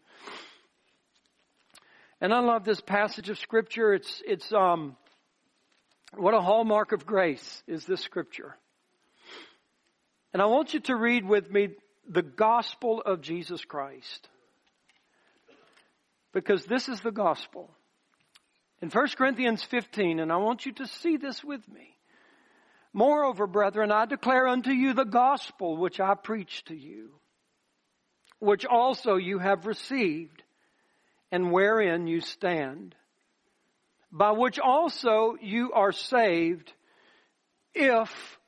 [2.19, 3.93] And I love this passage of scripture.
[3.93, 4.97] It's, it's, um,
[6.19, 8.55] what a hallmark of grace is this scripture.
[10.33, 11.69] And I want you to read with me
[12.07, 14.27] the gospel of Jesus Christ.
[16.33, 17.69] Because this is the gospel.
[18.81, 21.95] In 1 Corinthians 15, and I want you to see this with me.
[22.93, 27.11] Moreover, brethren, I declare unto you the gospel which I preached to you,
[28.39, 30.43] which also you have received
[31.31, 32.95] and wherein you stand,
[34.17, 36.73] by which also you are saved
[37.73, 38.39] if,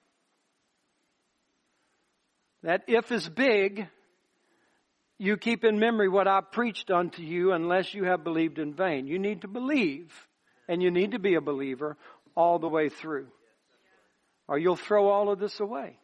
[2.64, 3.88] that if is big,
[5.20, 9.06] you keep in memory what I preached unto you unless you have believed in vain.
[9.06, 10.12] You need to believe
[10.68, 11.98] and you need to be a believer
[12.36, 13.28] all the way through
[14.48, 16.00] or you'll throw all of this away.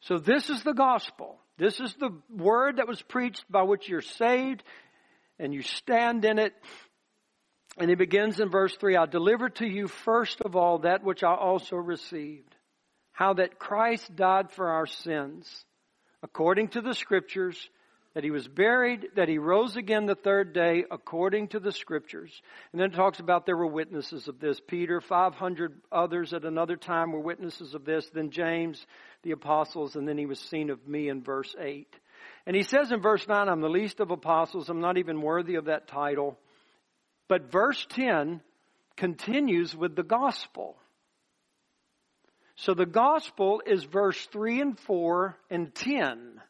[0.00, 1.38] So this is the gospel.
[1.56, 4.62] This is the word that was preached by which you're saved
[5.38, 6.52] and you stand in it.
[7.78, 11.22] And he begins in verse 3 I delivered to you first of all that which
[11.22, 12.54] I also received.
[13.12, 15.64] How that Christ died for our sins,
[16.22, 17.56] according to the scriptures,
[18.16, 22.32] that he was buried, that he rose again the third day according to the scriptures.
[22.72, 24.58] And then it talks about there were witnesses of this.
[24.58, 28.08] Peter, 500 others at another time were witnesses of this.
[28.08, 28.86] Then James,
[29.22, 31.94] the apostles, and then he was seen of me in verse 8.
[32.46, 34.70] And he says in verse 9, I'm the least of apostles.
[34.70, 36.38] I'm not even worthy of that title.
[37.28, 38.40] But verse 10
[38.96, 40.76] continues with the gospel.
[42.56, 46.40] So the gospel is verse 3 and 4 and 10.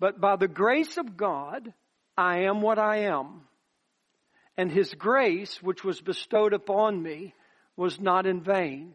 [0.00, 1.72] But by the grace of God,
[2.16, 3.42] I am what I am.
[4.56, 7.34] And his grace, which was bestowed upon me,
[7.76, 8.94] was not in vain.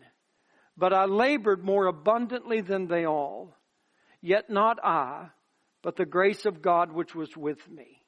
[0.77, 3.55] But I labored more abundantly than they all.
[4.21, 5.29] Yet not I,
[5.81, 8.01] but the grace of God which was with me.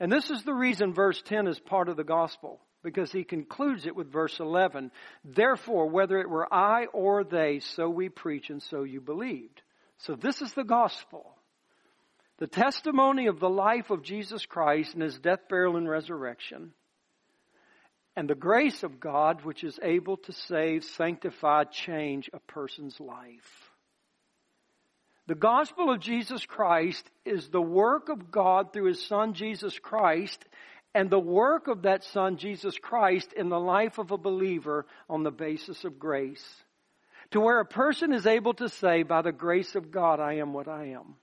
[0.00, 3.86] And this is the reason verse 10 is part of the gospel, because he concludes
[3.86, 4.92] it with verse 11.
[5.24, 9.62] Therefore, whether it were I or they, so we preach and so you believed.
[9.98, 11.34] So this is the gospel.
[12.38, 16.72] The testimony of the life of Jesus Christ and his death, burial, and resurrection.
[18.14, 23.67] And the grace of God which is able to save, sanctify, change a person's life.
[25.28, 30.42] The gospel of Jesus Christ is the work of God through his son Jesus Christ
[30.94, 35.24] and the work of that son Jesus Christ in the life of a believer on
[35.24, 36.42] the basis of grace.
[37.32, 40.54] To where a person is able to say, by the grace of God, I am
[40.54, 41.16] what I am.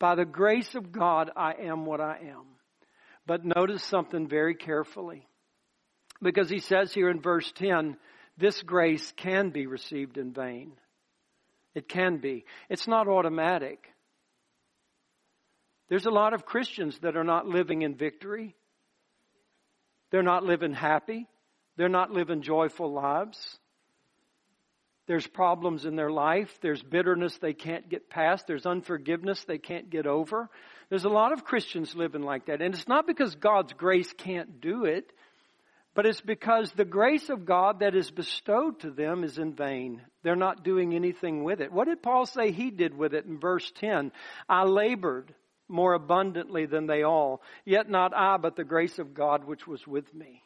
[0.00, 2.46] By the grace of God, I am what I am.
[3.26, 5.28] But notice something very carefully.
[6.22, 7.98] Because he says here in verse 10,
[8.38, 10.72] this grace can be received in vain.
[11.74, 12.44] It can be.
[12.68, 13.88] It's not automatic.
[15.88, 18.54] There's a lot of Christians that are not living in victory.
[20.10, 21.26] They're not living happy.
[21.76, 23.58] They're not living joyful lives.
[25.06, 26.50] There's problems in their life.
[26.60, 28.46] There's bitterness they can't get past.
[28.46, 30.48] There's unforgiveness they can't get over.
[30.90, 32.62] There's a lot of Christians living like that.
[32.62, 35.12] And it's not because God's grace can't do it,
[35.94, 40.00] but it's because the grace of God that is bestowed to them is in vain.
[40.22, 41.72] They're not doing anything with it.
[41.72, 44.12] What did Paul say he did with it in verse 10?
[44.48, 45.34] I labored
[45.68, 49.86] more abundantly than they all, yet not I, but the grace of God which was
[49.86, 50.42] with me.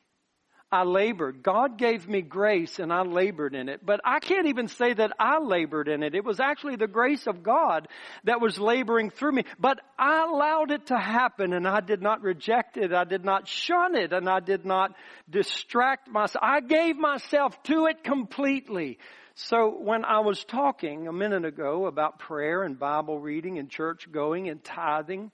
[0.71, 1.45] I labored.
[1.45, 3.87] God gave me grace and I labored in it.
[3.87, 6.15] But I can't even say that I labored in it.
[6.15, 7.87] It was actually the grace of God
[8.25, 9.45] that was laboring through me.
[9.61, 12.93] But I allowed it to happen and I did not reject it.
[12.93, 14.93] I did not shun it and I did not
[15.31, 16.43] distract myself.
[16.43, 18.99] I gave myself to it completely.
[19.37, 24.11] So when I was talking a minute ago about prayer and Bible reading and church
[24.11, 25.31] going and tithing,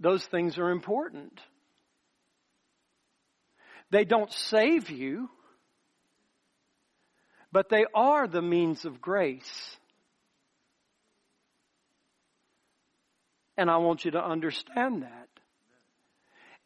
[0.00, 1.40] those things are important.
[3.90, 5.30] They don't save you,
[7.52, 9.76] but they are the means of grace.
[13.56, 15.28] And I want you to understand that.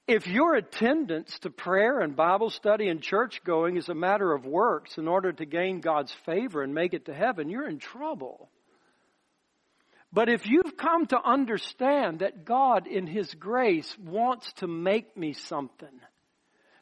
[0.09, 4.45] If your attendance to prayer and Bible study and church going is a matter of
[4.45, 8.51] works in order to gain God's favor and make it to heaven, you're in trouble.
[10.13, 15.33] But if you've come to understand that God in His grace wants to make me
[15.35, 16.01] something,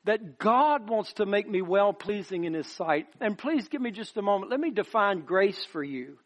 [0.09, 3.07] that God wants to make me well pleasing in His sight.
[3.21, 4.51] And please give me just a moment.
[4.51, 6.17] Let me define grace for you.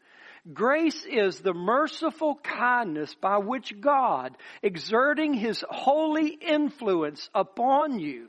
[0.52, 8.28] Grace is the merciful kindness by which God, exerting His holy influence upon you,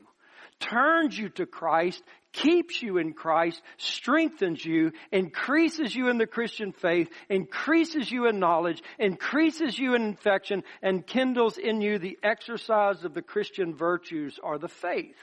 [0.58, 6.72] turns you to Christ, keeps you in Christ, strengthens you, increases you in the Christian
[6.72, 13.04] faith, increases you in knowledge, increases you in infection, and kindles in you the exercise
[13.04, 15.14] of the Christian virtues or the faith.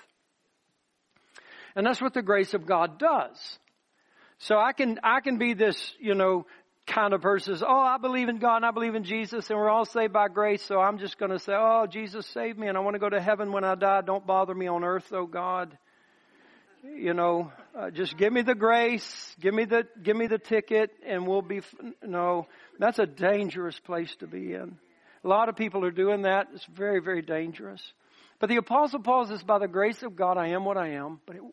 [1.75, 3.59] And that's what the grace of God does.
[4.39, 6.45] So I can, I can be this, you know,
[6.87, 9.69] kind of person oh, I believe in God and I believe in Jesus and we're
[9.69, 10.63] all saved by grace.
[10.63, 13.09] So I'm just going to say, oh, Jesus saved me and I want to go
[13.09, 14.01] to heaven when I die.
[14.01, 15.77] Don't bother me on earth, oh God.
[16.83, 20.89] You know, uh, just give me the grace, give me the, give me the ticket
[21.05, 21.61] and we'll be,
[22.03, 22.47] no,
[22.79, 24.77] that's a dangerous place to be in.
[25.23, 26.47] A lot of people are doing that.
[26.55, 27.81] It's very, very dangerous.
[28.39, 31.19] But the apostle Paul says, by the grace of God, I am what I am,
[31.27, 31.43] but it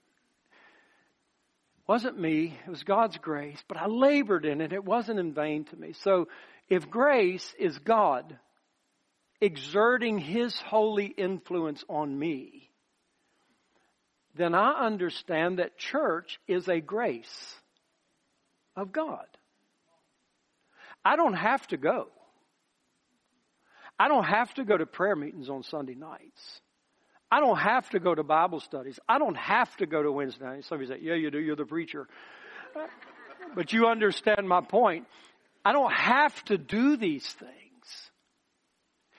[1.88, 4.74] wasn't me, it was God's grace, but I labored in it.
[4.74, 5.94] It wasn't in vain to me.
[6.04, 6.28] So
[6.68, 8.38] if grace is God
[9.40, 12.70] exerting His holy influence on me,
[14.36, 17.54] then I understand that church is a grace
[18.76, 19.26] of God.
[21.04, 22.08] I don't have to go.
[23.98, 26.60] I don't have to go to prayer meetings on Sunday nights.
[27.30, 28.98] I don't have to go to Bible studies.
[29.08, 30.64] I don't have to go to Wednesday night.
[30.64, 31.38] Somebody say, yeah, you do.
[31.38, 32.06] You're the preacher.
[33.54, 35.06] But you understand my point.
[35.64, 37.52] I don't have to do these things.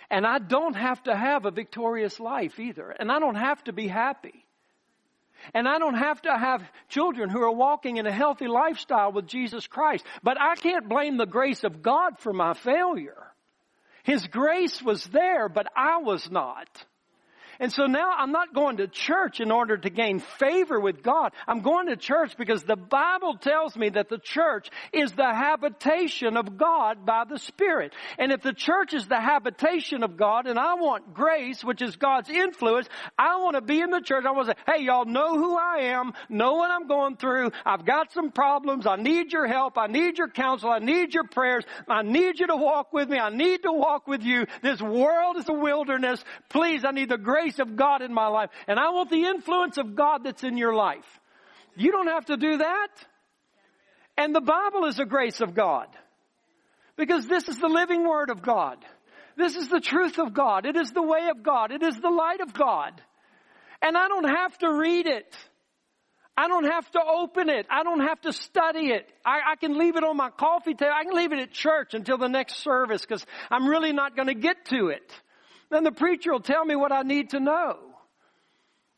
[0.10, 2.90] And I don't have to have a victorious life either.
[2.90, 4.46] And I don't have to be happy.
[5.54, 9.28] And I don't have to have children who are walking in a healthy lifestyle with
[9.28, 10.04] Jesus Christ.
[10.24, 13.28] But I can't blame the grace of God for my failure.
[14.04, 16.68] His grace was there, but I was not.
[17.60, 21.34] And so now I'm not going to church in order to gain favor with God.
[21.46, 26.38] I'm going to church because the Bible tells me that the church is the habitation
[26.38, 27.94] of God by the Spirit.
[28.18, 31.98] And if the church is the habitation of God and I want grace, which is
[31.98, 34.24] God's influence, I want to be in the church.
[34.26, 37.52] I want to say, hey, y'all know who I am, know what I'm going through.
[37.66, 38.88] I've got some problems.
[38.88, 39.78] I need your help.
[39.78, 40.70] I need your counsel.
[40.70, 41.66] I need your prayers.
[41.90, 43.20] I need you to walk with me.
[43.20, 44.46] I need to walk with you.
[44.62, 46.24] This world is a wilderness.
[46.48, 48.52] Please, I need the grace of God in my life.
[48.68, 51.08] And I want the influence of God that's in your life.
[51.76, 52.90] You don't have to do that.
[54.18, 55.88] And the Bible is a grace of God.
[56.96, 58.78] Because this is the living Word of God.
[59.38, 60.66] This is the truth of God.
[60.66, 61.72] It is the way of God.
[61.72, 63.02] It is the light of God.
[63.82, 65.34] And I don't have to read it.
[66.36, 67.66] I don't have to open it.
[67.70, 69.12] I don't have to study it.
[69.26, 70.94] I, I, can leave it on my coffee table.
[70.96, 74.30] I can leave it at church until the next service because I'm really not going
[74.30, 75.12] to get to it.
[75.70, 77.78] Then the preacher will tell me what I need to know.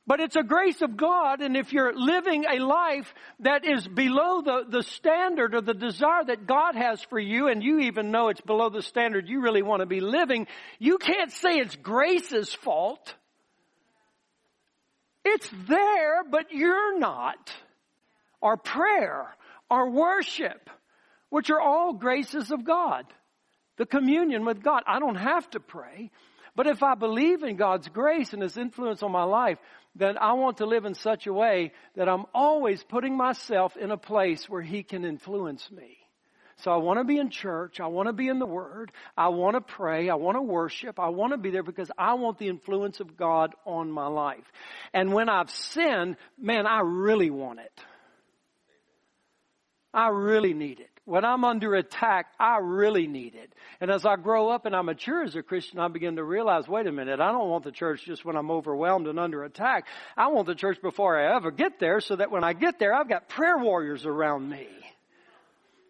[0.07, 4.41] But it's a grace of God, and if you're living a life that is below
[4.41, 8.29] the, the standard or the desire that God has for you, and you even know
[8.29, 10.47] it's below the standard you really want to be living,
[10.79, 13.15] you can't say it's grace's fault.
[15.23, 17.53] It's there, but you're not.
[18.41, 19.27] Our prayer,
[19.69, 20.67] our worship,
[21.29, 23.05] which are all graces of God.
[23.77, 24.81] The communion with God.
[24.87, 26.09] I don't have to pray.
[26.55, 29.57] But if I believe in God's grace and His influence on my life,
[29.95, 33.91] then I want to live in such a way that I'm always putting myself in
[33.91, 35.97] a place where He can influence me.
[36.57, 37.79] So I want to be in church.
[37.79, 38.91] I want to be in the Word.
[39.17, 40.09] I want to pray.
[40.09, 40.99] I want to worship.
[40.99, 44.45] I want to be there because I want the influence of God on my life.
[44.93, 47.81] And when I've sinned, man, I really want it.
[49.93, 50.90] I really need it.
[51.05, 53.53] When I'm under attack, I really need it.
[53.79, 56.67] And as I grow up and I mature as a Christian, I begin to realize,
[56.67, 59.87] wait a minute, I don't want the church just when I'm overwhelmed and under attack.
[60.15, 62.93] I want the church before I ever get there so that when I get there,
[62.93, 64.67] I've got prayer warriors around me.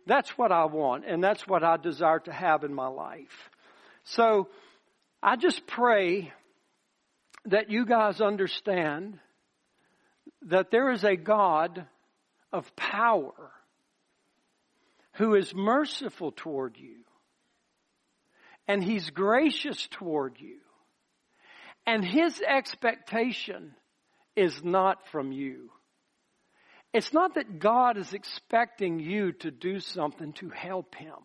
[0.07, 3.49] That's what I want and that's what I desire to have in my life.
[4.05, 4.47] So
[5.21, 6.31] I just pray
[7.45, 9.19] that you guys understand
[10.43, 11.85] that there is a God
[12.51, 13.51] of power
[15.13, 16.97] who is merciful toward you.
[18.67, 20.57] And he's gracious toward you.
[21.85, 23.73] And his expectation
[24.35, 25.71] is not from you.
[26.93, 31.15] It's not that God is expecting you to do something to help him.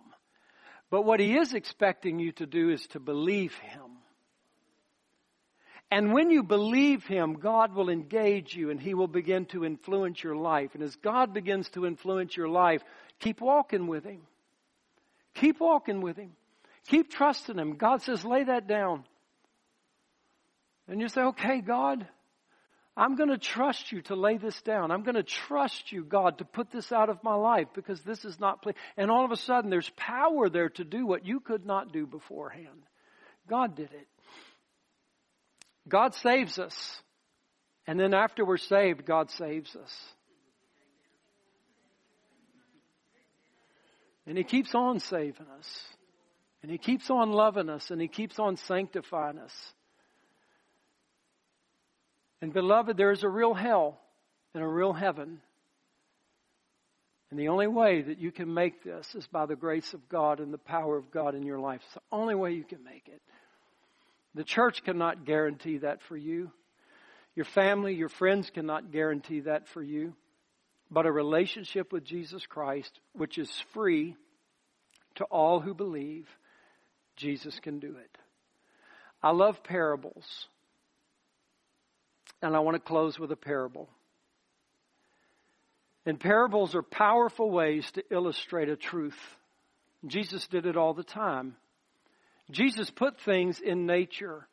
[0.91, 3.97] But what he is expecting you to do is to believe him.
[5.91, 10.23] And when you believe Him, God will engage you and He will begin to influence
[10.23, 10.75] your life.
[10.75, 12.83] And as God begins to influence your life,
[13.21, 14.23] keep walking with Him.
[15.35, 16.33] Keep walking with Him.
[16.89, 17.77] Keep trusting Him.
[17.77, 19.05] God says, lay that down.
[20.89, 22.07] And you say, okay, God,
[22.97, 24.91] I'm going to trust you to lay this down.
[24.91, 28.25] I'm going to trust you, God, to put this out of my life because this
[28.25, 28.73] is not play.
[28.97, 32.07] And all of a sudden, there's power there to do what you could not do
[32.07, 32.85] beforehand.
[33.49, 34.09] God did it.
[35.89, 37.03] God saves us.
[37.87, 39.95] And then after we're saved, God saves us.
[44.27, 45.81] And He keeps on saving us.
[46.63, 47.91] And He keeps on loving us.
[47.91, 49.55] And He keeps on sanctifying us.
[52.43, 53.99] And beloved, there is a real hell
[54.55, 55.41] and a real heaven.
[57.31, 60.41] And the only way that you can make this is by the grace of God
[60.41, 61.81] and the power of God in your life.
[61.85, 63.21] It's the only way you can make it.
[64.35, 66.51] The church cannot guarantee that for you.
[67.35, 70.15] Your family, your friends cannot guarantee that for you.
[70.91, 74.17] But a relationship with Jesus Christ, which is free
[75.17, 76.29] to all who believe,
[77.17, 78.19] Jesus can do it.
[79.23, 80.47] I love parables.
[82.43, 83.89] And I want to close with a parable.
[86.05, 89.19] And parables are powerful ways to illustrate a truth.
[90.07, 91.57] Jesus did it all the time.
[92.51, 94.47] Jesus put things in nature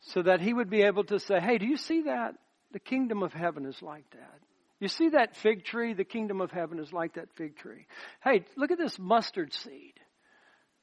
[0.00, 2.34] so that he would be able to say, hey, do you see that?
[2.72, 4.40] The kingdom of heaven is like that.
[4.80, 5.94] You see that fig tree?
[5.94, 7.86] The kingdom of heaven is like that fig tree.
[8.22, 9.94] Hey, look at this mustard seed.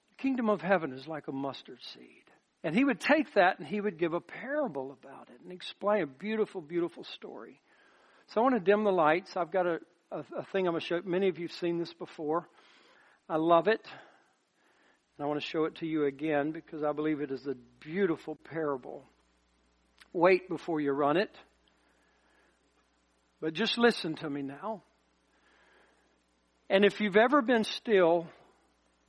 [0.09, 2.23] The kingdom of heaven is like a mustard seed.
[2.63, 6.03] And he would take that and he would give a parable about it and explain
[6.03, 7.61] a beautiful, beautiful story.
[8.27, 9.37] So I want to dim the lights.
[9.37, 9.79] I've got a,
[10.11, 10.99] a, a thing I'm going to show.
[11.05, 12.49] Many of you have seen this before.
[13.29, 13.85] I love it.
[15.17, 17.55] And I want to show it to you again because I believe it is a
[17.79, 19.05] beautiful parable.
[20.11, 21.33] Wait before you run it.
[23.41, 24.83] But just listen to me now.
[26.69, 28.27] And if you've ever been still,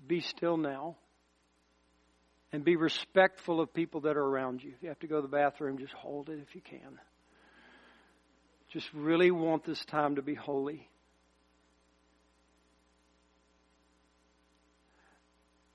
[0.06, 0.96] be still now.
[2.52, 4.72] And be respectful of people that are around you.
[4.76, 6.98] If you have to go to the bathroom, just hold it if you can.
[8.72, 10.88] Just really want this time to be holy.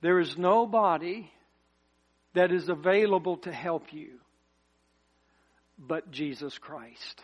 [0.02, 1.30] There is nobody
[2.34, 4.20] that is available to help you
[5.78, 7.22] but Jesus Christ.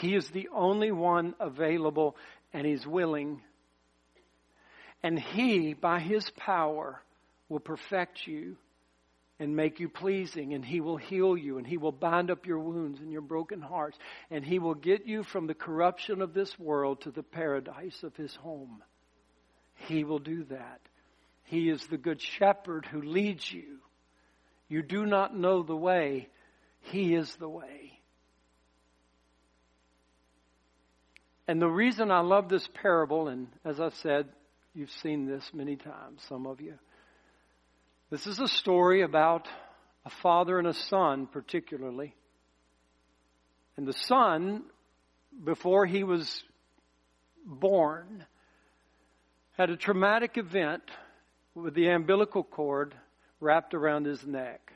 [0.00, 2.16] He is the only one available
[2.52, 3.42] and He's willing.
[5.02, 7.02] And He, by His power,
[7.48, 8.56] will perfect you
[9.38, 12.60] and make you pleasing and he will heal you and he will bind up your
[12.60, 13.98] wounds and your broken hearts
[14.30, 18.14] and he will get you from the corruption of this world to the paradise of
[18.14, 18.82] his home.
[19.88, 20.80] He will do that.
[21.44, 23.78] He is the good shepherd who leads you.
[24.68, 26.28] You do not know the way.
[26.80, 27.91] He is the way.
[31.48, 34.28] And the reason I love this parable, and as I've said,
[34.74, 36.74] you've seen this many times, some of you.
[38.10, 39.48] This is a story about
[40.04, 42.14] a father and a son, particularly.
[43.76, 44.64] And the son,
[45.44, 46.44] before he was
[47.44, 48.24] born,
[49.56, 50.82] had a traumatic event
[51.54, 52.94] with the umbilical cord
[53.40, 54.72] wrapped around his neck,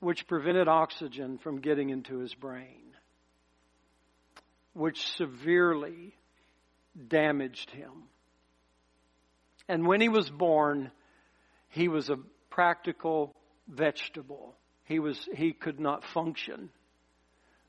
[0.00, 2.79] which prevented oxygen from getting into his brain,
[4.72, 6.14] which severely
[7.08, 7.90] damaged him.
[9.68, 10.90] And when he was born,
[11.68, 12.18] he was a
[12.50, 13.34] practical
[13.68, 14.54] vegetable.
[14.84, 16.70] He was, he could not function.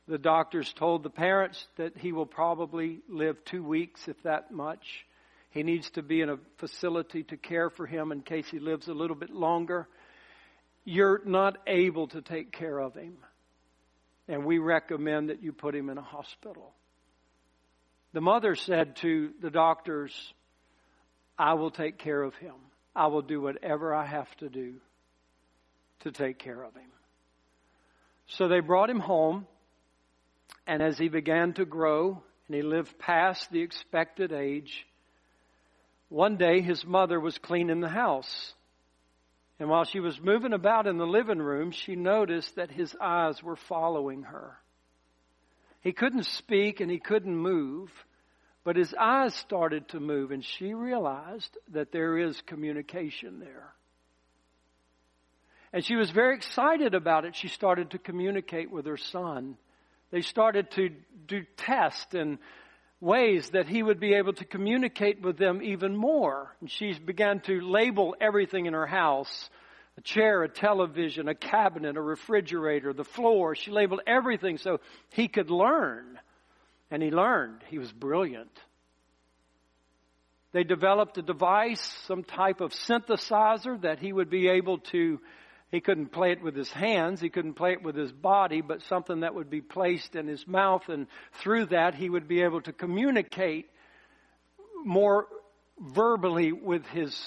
[0.07, 5.05] The doctors told the parents that he will probably live two weeks, if that much.
[5.51, 8.87] He needs to be in a facility to care for him in case he lives
[8.87, 9.87] a little bit longer.
[10.83, 13.17] You're not able to take care of him.
[14.27, 16.73] And we recommend that you put him in a hospital.
[18.13, 20.13] The mother said to the doctors,
[21.37, 22.55] I will take care of him.
[22.95, 24.75] I will do whatever I have to do
[26.01, 26.89] to take care of him.
[28.27, 29.47] So they brought him home,
[30.67, 34.85] and as he began to grow and he lived past the expected age,
[36.09, 38.53] one day his mother was cleaning the house.
[39.59, 43.41] And while she was moving about in the living room, she noticed that his eyes
[43.41, 44.57] were following her.
[45.81, 47.91] He couldn't speak and he couldn't move,
[48.63, 53.73] but his eyes started to move, and she realized that there is communication there.
[55.73, 57.35] And she was very excited about it.
[57.35, 59.57] She started to communicate with her son.
[60.11, 60.89] They started to
[61.27, 62.37] do tests and
[62.99, 66.55] ways that he would be able to communicate with them even more.
[66.59, 69.49] And she began to label everything in her house
[69.97, 73.55] a chair, a television, a cabinet, a refrigerator, the floor.
[73.55, 74.79] She labeled everything so
[75.11, 76.19] he could learn.
[76.89, 77.61] And he learned.
[77.69, 78.51] He was brilliant.
[80.53, 85.19] They developed a device, some type of synthesizer that he would be able to
[85.71, 88.81] he couldn't play it with his hands, he couldn't play it with his body, but
[88.83, 91.07] something that would be placed in his mouth, and
[91.41, 93.69] through that he would be able to communicate
[94.83, 95.27] more
[95.79, 97.17] verbally with his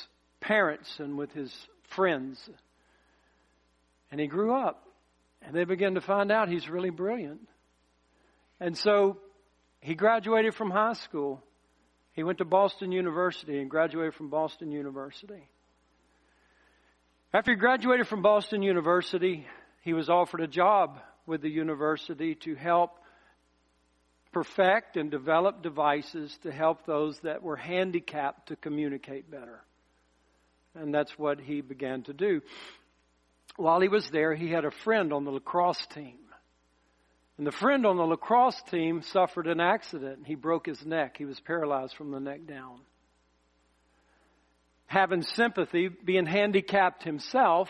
[0.40, 1.50] parents and with his
[1.94, 2.38] friends.
[4.10, 4.86] And he grew up,
[5.42, 7.40] and they began to find out he's really brilliant.
[8.60, 9.18] And so
[9.80, 11.42] he graduated from high school.
[12.12, 15.48] He went to Boston University and graduated from Boston University.
[17.32, 19.46] After he graduated from Boston University,
[19.82, 22.92] he was offered a job with the university to help
[24.32, 29.64] perfect and develop devices to help those that were handicapped to communicate better.
[30.74, 32.40] And that's what he began to do.
[33.56, 36.18] While he was there, he had a friend on the lacrosse team.
[37.38, 40.26] And the friend on the lacrosse team suffered an accident.
[40.26, 41.16] He broke his neck.
[41.16, 42.80] He was paralyzed from the neck down
[44.86, 47.68] having sympathy, being handicapped himself,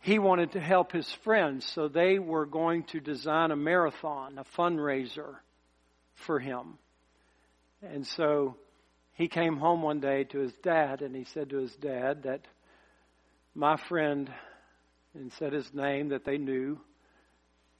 [0.00, 1.70] he wanted to help his friends.
[1.74, 5.36] So they were going to design a marathon, a fundraiser
[6.14, 6.78] for him.
[7.82, 8.56] And so
[9.16, 12.42] he came home one day to his dad and he said to his dad that
[13.54, 14.30] my friend,
[15.14, 16.78] and said his name that they knew,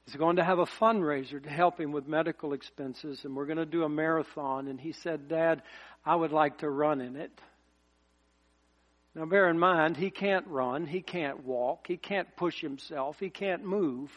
[0.07, 3.59] is going to have a fundraiser to help him with medical expenses and we're going
[3.59, 4.67] to do a marathon.
[4.67, 5.61] And he said, Dad,
[6.07, 7.39] I would like to run in it.
[9.15, 13.29] Now, bear in mind, he can't run, he can't walk, he can't push himself, he
[13.29, 14.11] can't move.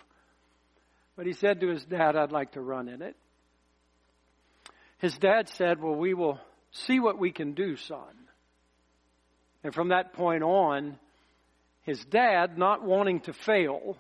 [1.18, 3.18] But he said to his dad, I'd like to run in it.
[5.00, 6.40] His dad said, Well, we will
[6.72, 8.16] see what we can do, son.
[9.64, 10.98] And from that point on,
[11.84, 13.98] his dad, not wanting to fail,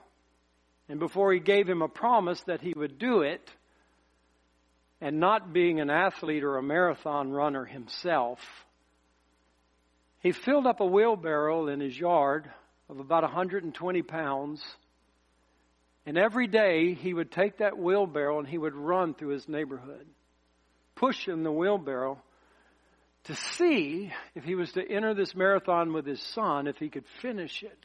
[0.87, 3.49] and before he gave him a promise that he would do it,
[5.01, 8.39] and not being an athlete or a marathon runner himself,
[10.21, 12.49] he filled up a wheelbarrow in his yard
[12.89, 14.61] of about 120 pounds.
[16.05, 20.05] And every day he would take that wheelbarrow and he would run through his neighborhood,
[20.95, 22.21] pushing the wheelbarrow
[23.25, 27.05] to see if he was to enter this marathon with his son, if he could
[27.21, 27.79] finish it.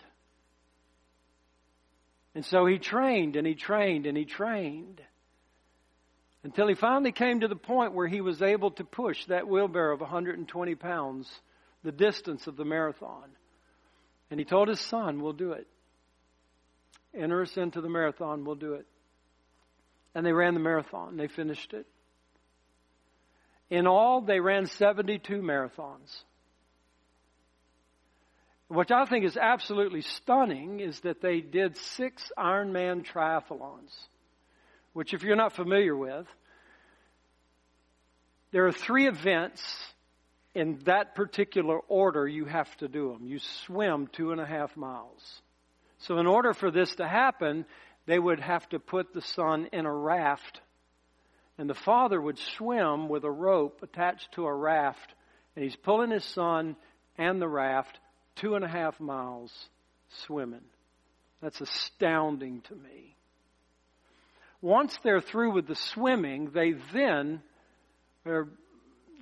[2.35, 5.01] And so he trained and he trained and he trained
[6.43, 9.95] until he finally came to the point where he was able to push that wheelbarrow
[9.95, 11.31] of 120 pounds
[11.83, 13.31] the distance of the marathon.
[14.31, 15.67] And he told his son, We'll do it.
[17.15, 18.87] Enter us into the marathon, we'll do it.
[20.15, 21.17] And they ran the marathon.
[21.17, 21.87] They finished it.
[23.75, 26.23] In all, they ran 72 marathons.
[28.69, 33.93] What I think is absolutely stunning is that they did six Ironman triathlons,
[34.93, 36.25] which, if you're not familiar with,
[38.53, 39.61] there are three events
[40.55, 43.27] in that particular order, you have to do them.
[43.27, 45.43] You swim two and a half miles.
[45.99, 47.67] So, in order for this to happen,
[48.07, 50.61] they would have to put the son in a raft.
[51.59, 55.15] And the father would swim with a rope attached to a raft.
[55.55, 56.77] And he's pulling his son
[57.17, 57.99] and the raft
[58.37, 59.53] two and a half miles
[60.27, 60.65] swimming.
[61.41, 63.17] That's astounding to me.
[64.61, 67.43] Once they're through with the swimming, they then
[68.27, 68.49] are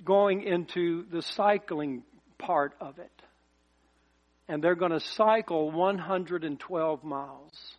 [0.05, 2.03] going into the cycling
[2.37, 3.11] part of it.
[4.47, 7.75] And they're going to cycle 112 miles.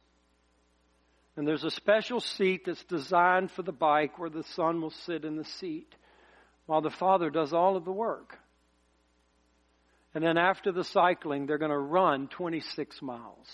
[1.37, 5.25] And there's a special seat that's designed for the bike where the son will sit
[5.25, 5.93] in the seat
[6.67, 8.39] while the father does all of the work.
[10.15, 13.49] And then after the cycling, they're going to run 26 miles.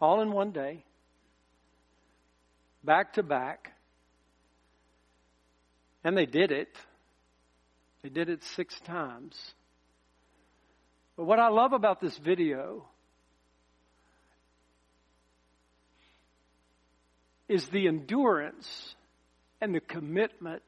[0.00, 0.84] All in one day.
[2.82, 3.72] Back to back.
[6.02, 6.74] And they did it.
[8.02, 9.36] They did it six times.
[11.16, 12.86] But what I love about this video
[17.48, 18.94] is the endurance
[19.60, 20.62] and the commitment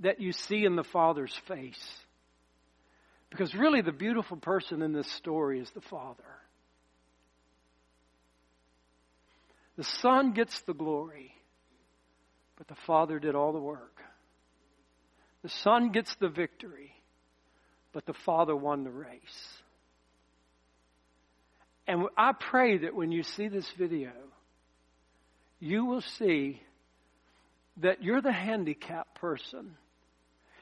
[0.00, 1.98] that you see in the Father's face.
[3.30, 6.24] Because really, the beautiful person in this story is the Father.
[9.76, 11.32] The Son gets the glory,
[12.58, 14.02] but the Father did all the work.
[15.42, 16.92] The Son gets the victory,
[17.92, 19.48] but the Father won the race.
[21.86, 24.10] And I pray that when you see this video,
[25.60, 26.62] you will see
[27.78, 29.76] that you're the handicapped person.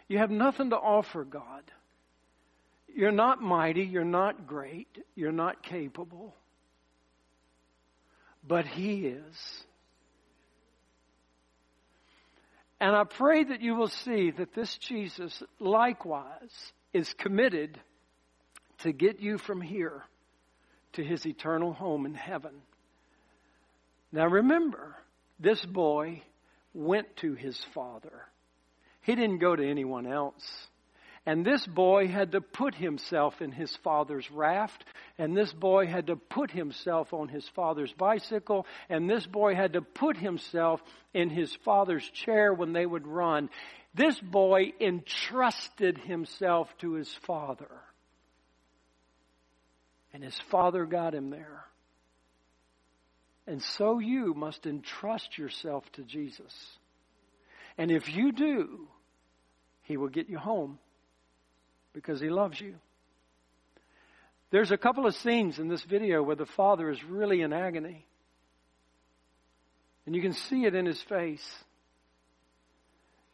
[0.08, 1.62] You have nothing to offer God.
[2.94, 6.34] You're not mighty, you're not great, you're not capable.
[8.46, 9.64] But He is.
[12.80, 17.78] And I pray that you will see that this Jesus likewise is committed
[18.78, 20.04] to get you from here
[20.92, 22.52] to his eternal home in heaven.
[24.12, 24.96] Now remember,
[25.38, 26.22] this boy
[26.72, 28.22] went to his father.
[29.02, 30.68] He didn't go to anyone else.
[31.26, 34.82] And this boy had to put himself in his father's raft,
[35.18, 39.74] and this boy had to put himself on his father's bicycle, and this boy had
[39.74, 40.80] to put himself
[41.12, 43.50] in his father's chair when they would run.
[43.94, 47.70] This boy entrusted himself to his father.
[50.14, 51.67] And his father got him there.
[53.48, 56.52] And so you must entrust yourself to Jesus.
[57.78, 58.86] And if you do,
[59.84, 60.78] he will get you home
[61.94, 62.74] because he loves you.
[64.50, 68.04] There's a couple of scenes in this video where the father is really in agony.
[70.04, 71.64] And you can see it in his face.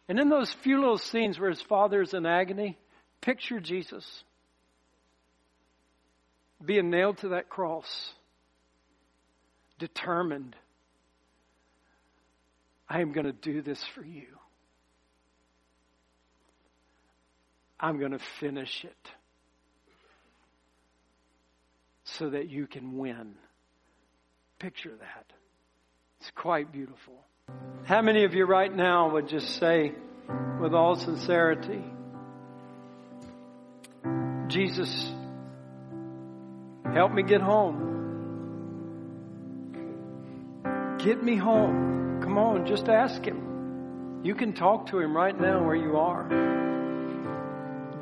[0.09, 2.79] And in those few little scenes where his father is in agony,
[3.21, 4.23] picture Jesus
[6.65, 8.13] being nailed to that cross,
[9.79, 10.57] determined,
[12.89, 14.27] I am going to do this for you.
[17.81, 19.11] I'm going to finish it
[22.05, 23.35] so that you can win.
[24.59, 25.27] Picture that.
[26.21, 27.15] It's quite beautiful.
[27.85, 29.93] How many of you right now would just say,
[30.61, 31.85] with all sincerity,
[34.47, 35.13] Jesus,
[36.95, 38.04] help me get home?
[41.05, 42.21] Get me home.
[42.23, 44.23] Come on, just ask Him.
[44.25, 46.27] You can talk to Him right now where you are.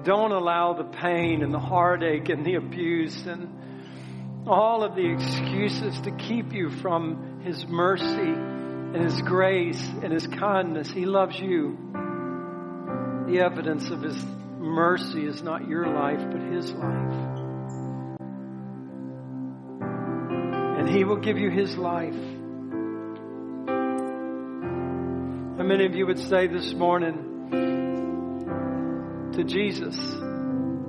[0.05, 6.01] Don't allow the pain and the heartache and the abuse and all of the excuses
[6.03, 10.89] to keep you from His mercy and His grace and His kindness.
[10.89, 11.77] He loves you.
[13.27, 14.25] The evidence of His
[14.59, 17.15] mercy is not your life, but His life.
[20.79, 22.15] And He will give you His life.
[25.63, 27.49] How many of you would say this morning,
[29.33, 29.97] to Jesus,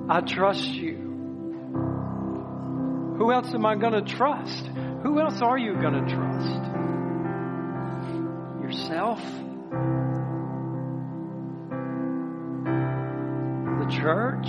[0.10, 0.96] I trust you.
[3.20, 4.66] Who else am I going to trust?
[5.04, 6.64] Who else are you going to trust?
[8.64, 9.20] Yourself?
[13.78, 14.48] The church?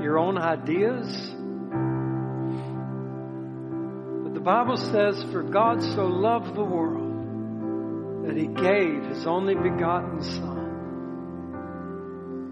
[0.00, 1.34] Your own ideas?
[4.40, 10.22] The Bible says, For God so loved the world that he gave his only begotten
[10.22, 11.58] Son,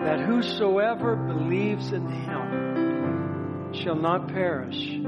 [0.00, 4.98] that whosoever believes in him shall not perish,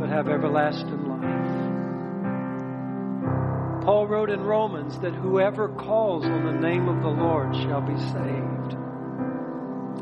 [0.00, 1.20] but have everlasting life.
[3.84, 7.96] Paul wrote in Romans that whoever calls on the name of the Lord shall be
[7.96, 8.74] saved.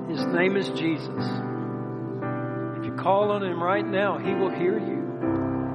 [0.08, 1.26] His name is Jesus.
[2.78, 4.97] If you call on Him right now, He will hear you.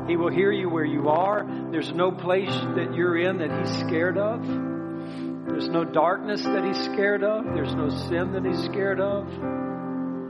[0.07, 1.45] He will hear you where you are.
[1.71, 4.45] There's no place that you're in that He's scared of.
[5.47, 7.45] There's no darkness that He's scared of.
[7.45, 9.27] There's no sin that He's scared of.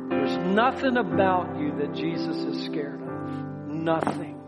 [0.09, 3.09] There's nothing about you that Jesus is scared of.
[3.67, 4.39] Nothing.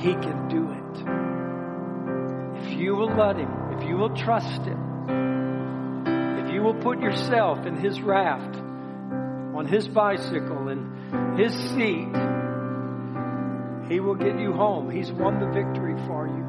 [0.00, 0.78] He can do it.
[2.64, 4.78] If you will let Him, if you will trust Him,
[6.38, 12.08] if you will put yourself in His raft, on His bicycle, in His seat,
[13.88, 14.90] He will get you home.
[14.90, 16.44] He's won the victory for you.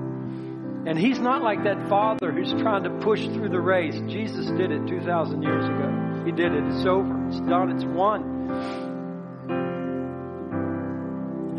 [0.90, 4.00] And He's not like that father who's trying to push through the race.
[4.08, 6.24] Jesus did it 2,000 years ago.
[6.26, 6.64] He did it.
[6.66, 7.28] It's over.
[7.28, 7.72] It's done.
[7.72, 8.24] It's won.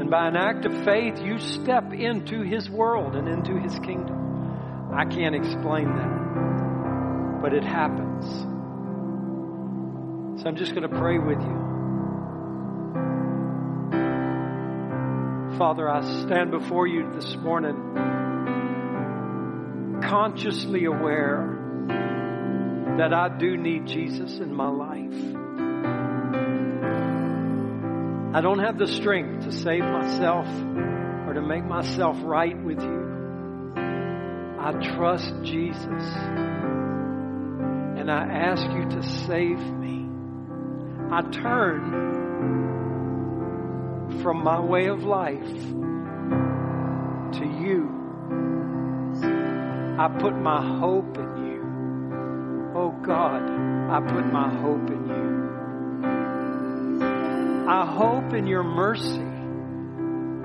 [0.01, 4.91] And by an act of faith, you step into His world and into His kingdom.
[4.93, 8.27] I can't explain that, but it happens.
[10.43, 11.70] So I'm just going to pray with you.
[15.61, 17.77] Father, I stand before you this morning
[20.03, 21.85] consciously aware
[22.97, 25.13] that I do need Jesus in my life.
[28.35, 30.47] I don't have the strength to save myself
[31.27, 33.75] or to make myself right with you.
[34.59, 35.85] I trust Jesus
[37.99, 40.09] and I ask you to save me.
[41.13, 42.20] I turn
[44.23, 45.53] from my way of life
[47.39, 47.89] to you.
[49.99, 51.61] I put my hope in you.
[52.75, 53.43] Oh God,
[53.91, 55.31] I put my hope in you.
[57.69, 59.21] I hope in your mercy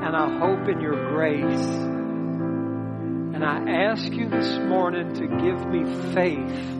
[0.05, 1.67] and I hope in your grace.
[3.35, 6.75] And I ask you this morning to give me faith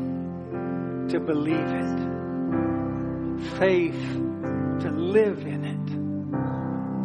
[1.10, 2.00] to believe it,
[3.58, 4.02] faith
[4.82, 6.05] to live in it.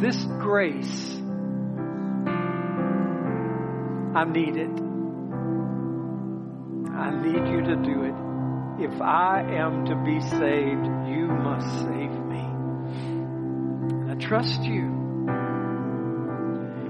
[0.00, 1.18] This grace,
[4.14, 4.70] I need it.
[6.90, 8.14] I need you to do it.
[8.82, 12.30] If I am to be saved, you must save me
[14.10, 14.86] I trust you.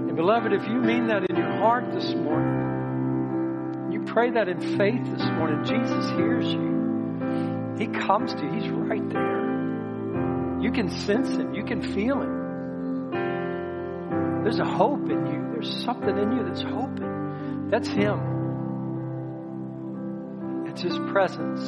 [0.07, 4.79] And beloved, if you mean that in your heart this morning, you pray that in
[4.79, 7.77] faith this morning, Jesus hears you.
[7.77, 8.53] He comes to you.
[8.53, 10.61] He's right there.
[10.61, 11.55] You can sense him.
[11.55, 12.40] You can feel him.
[14.43, 15.49] There's a hope in you.
[15.53, 17.69] There's something in you that's hoping.
[17.71, 18.31] That's him.
[20.67, 21.61] It's his presence.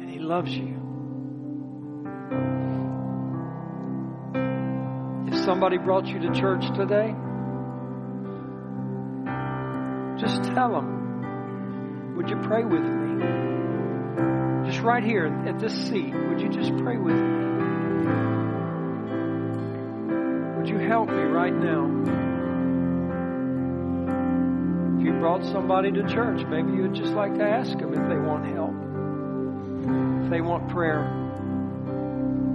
[0.00, 0.80] And he loves you.
[5.28, 7.14] If somebody brought you to church today,
[10.20, 13.22] just tell them, would you pray with me?
[14.70, 17.51] Just right here at this seat, would you just pray with me?
[20.72, 21.84] You help me right now?
[24.98, 28.16] If you brought somebody to church, maybe you'd just like to ask them if they
[28.16, 28.74] want help,
[30.24, 31.04] if they want prayer.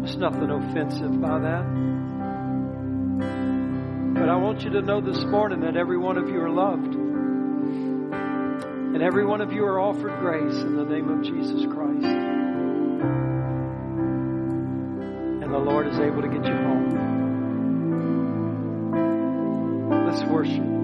[0.02, 1.66] There's nothing offensive by that.
[4.16, 6.96] But I want you to know this morning that every one of you are loved.
[8.96, 12.06] And every one of you are offered grace in the name of Jesus Christ.
[15.44, 16.97] And the Lord is able to get you home.
[20.28, 20.77] Worship.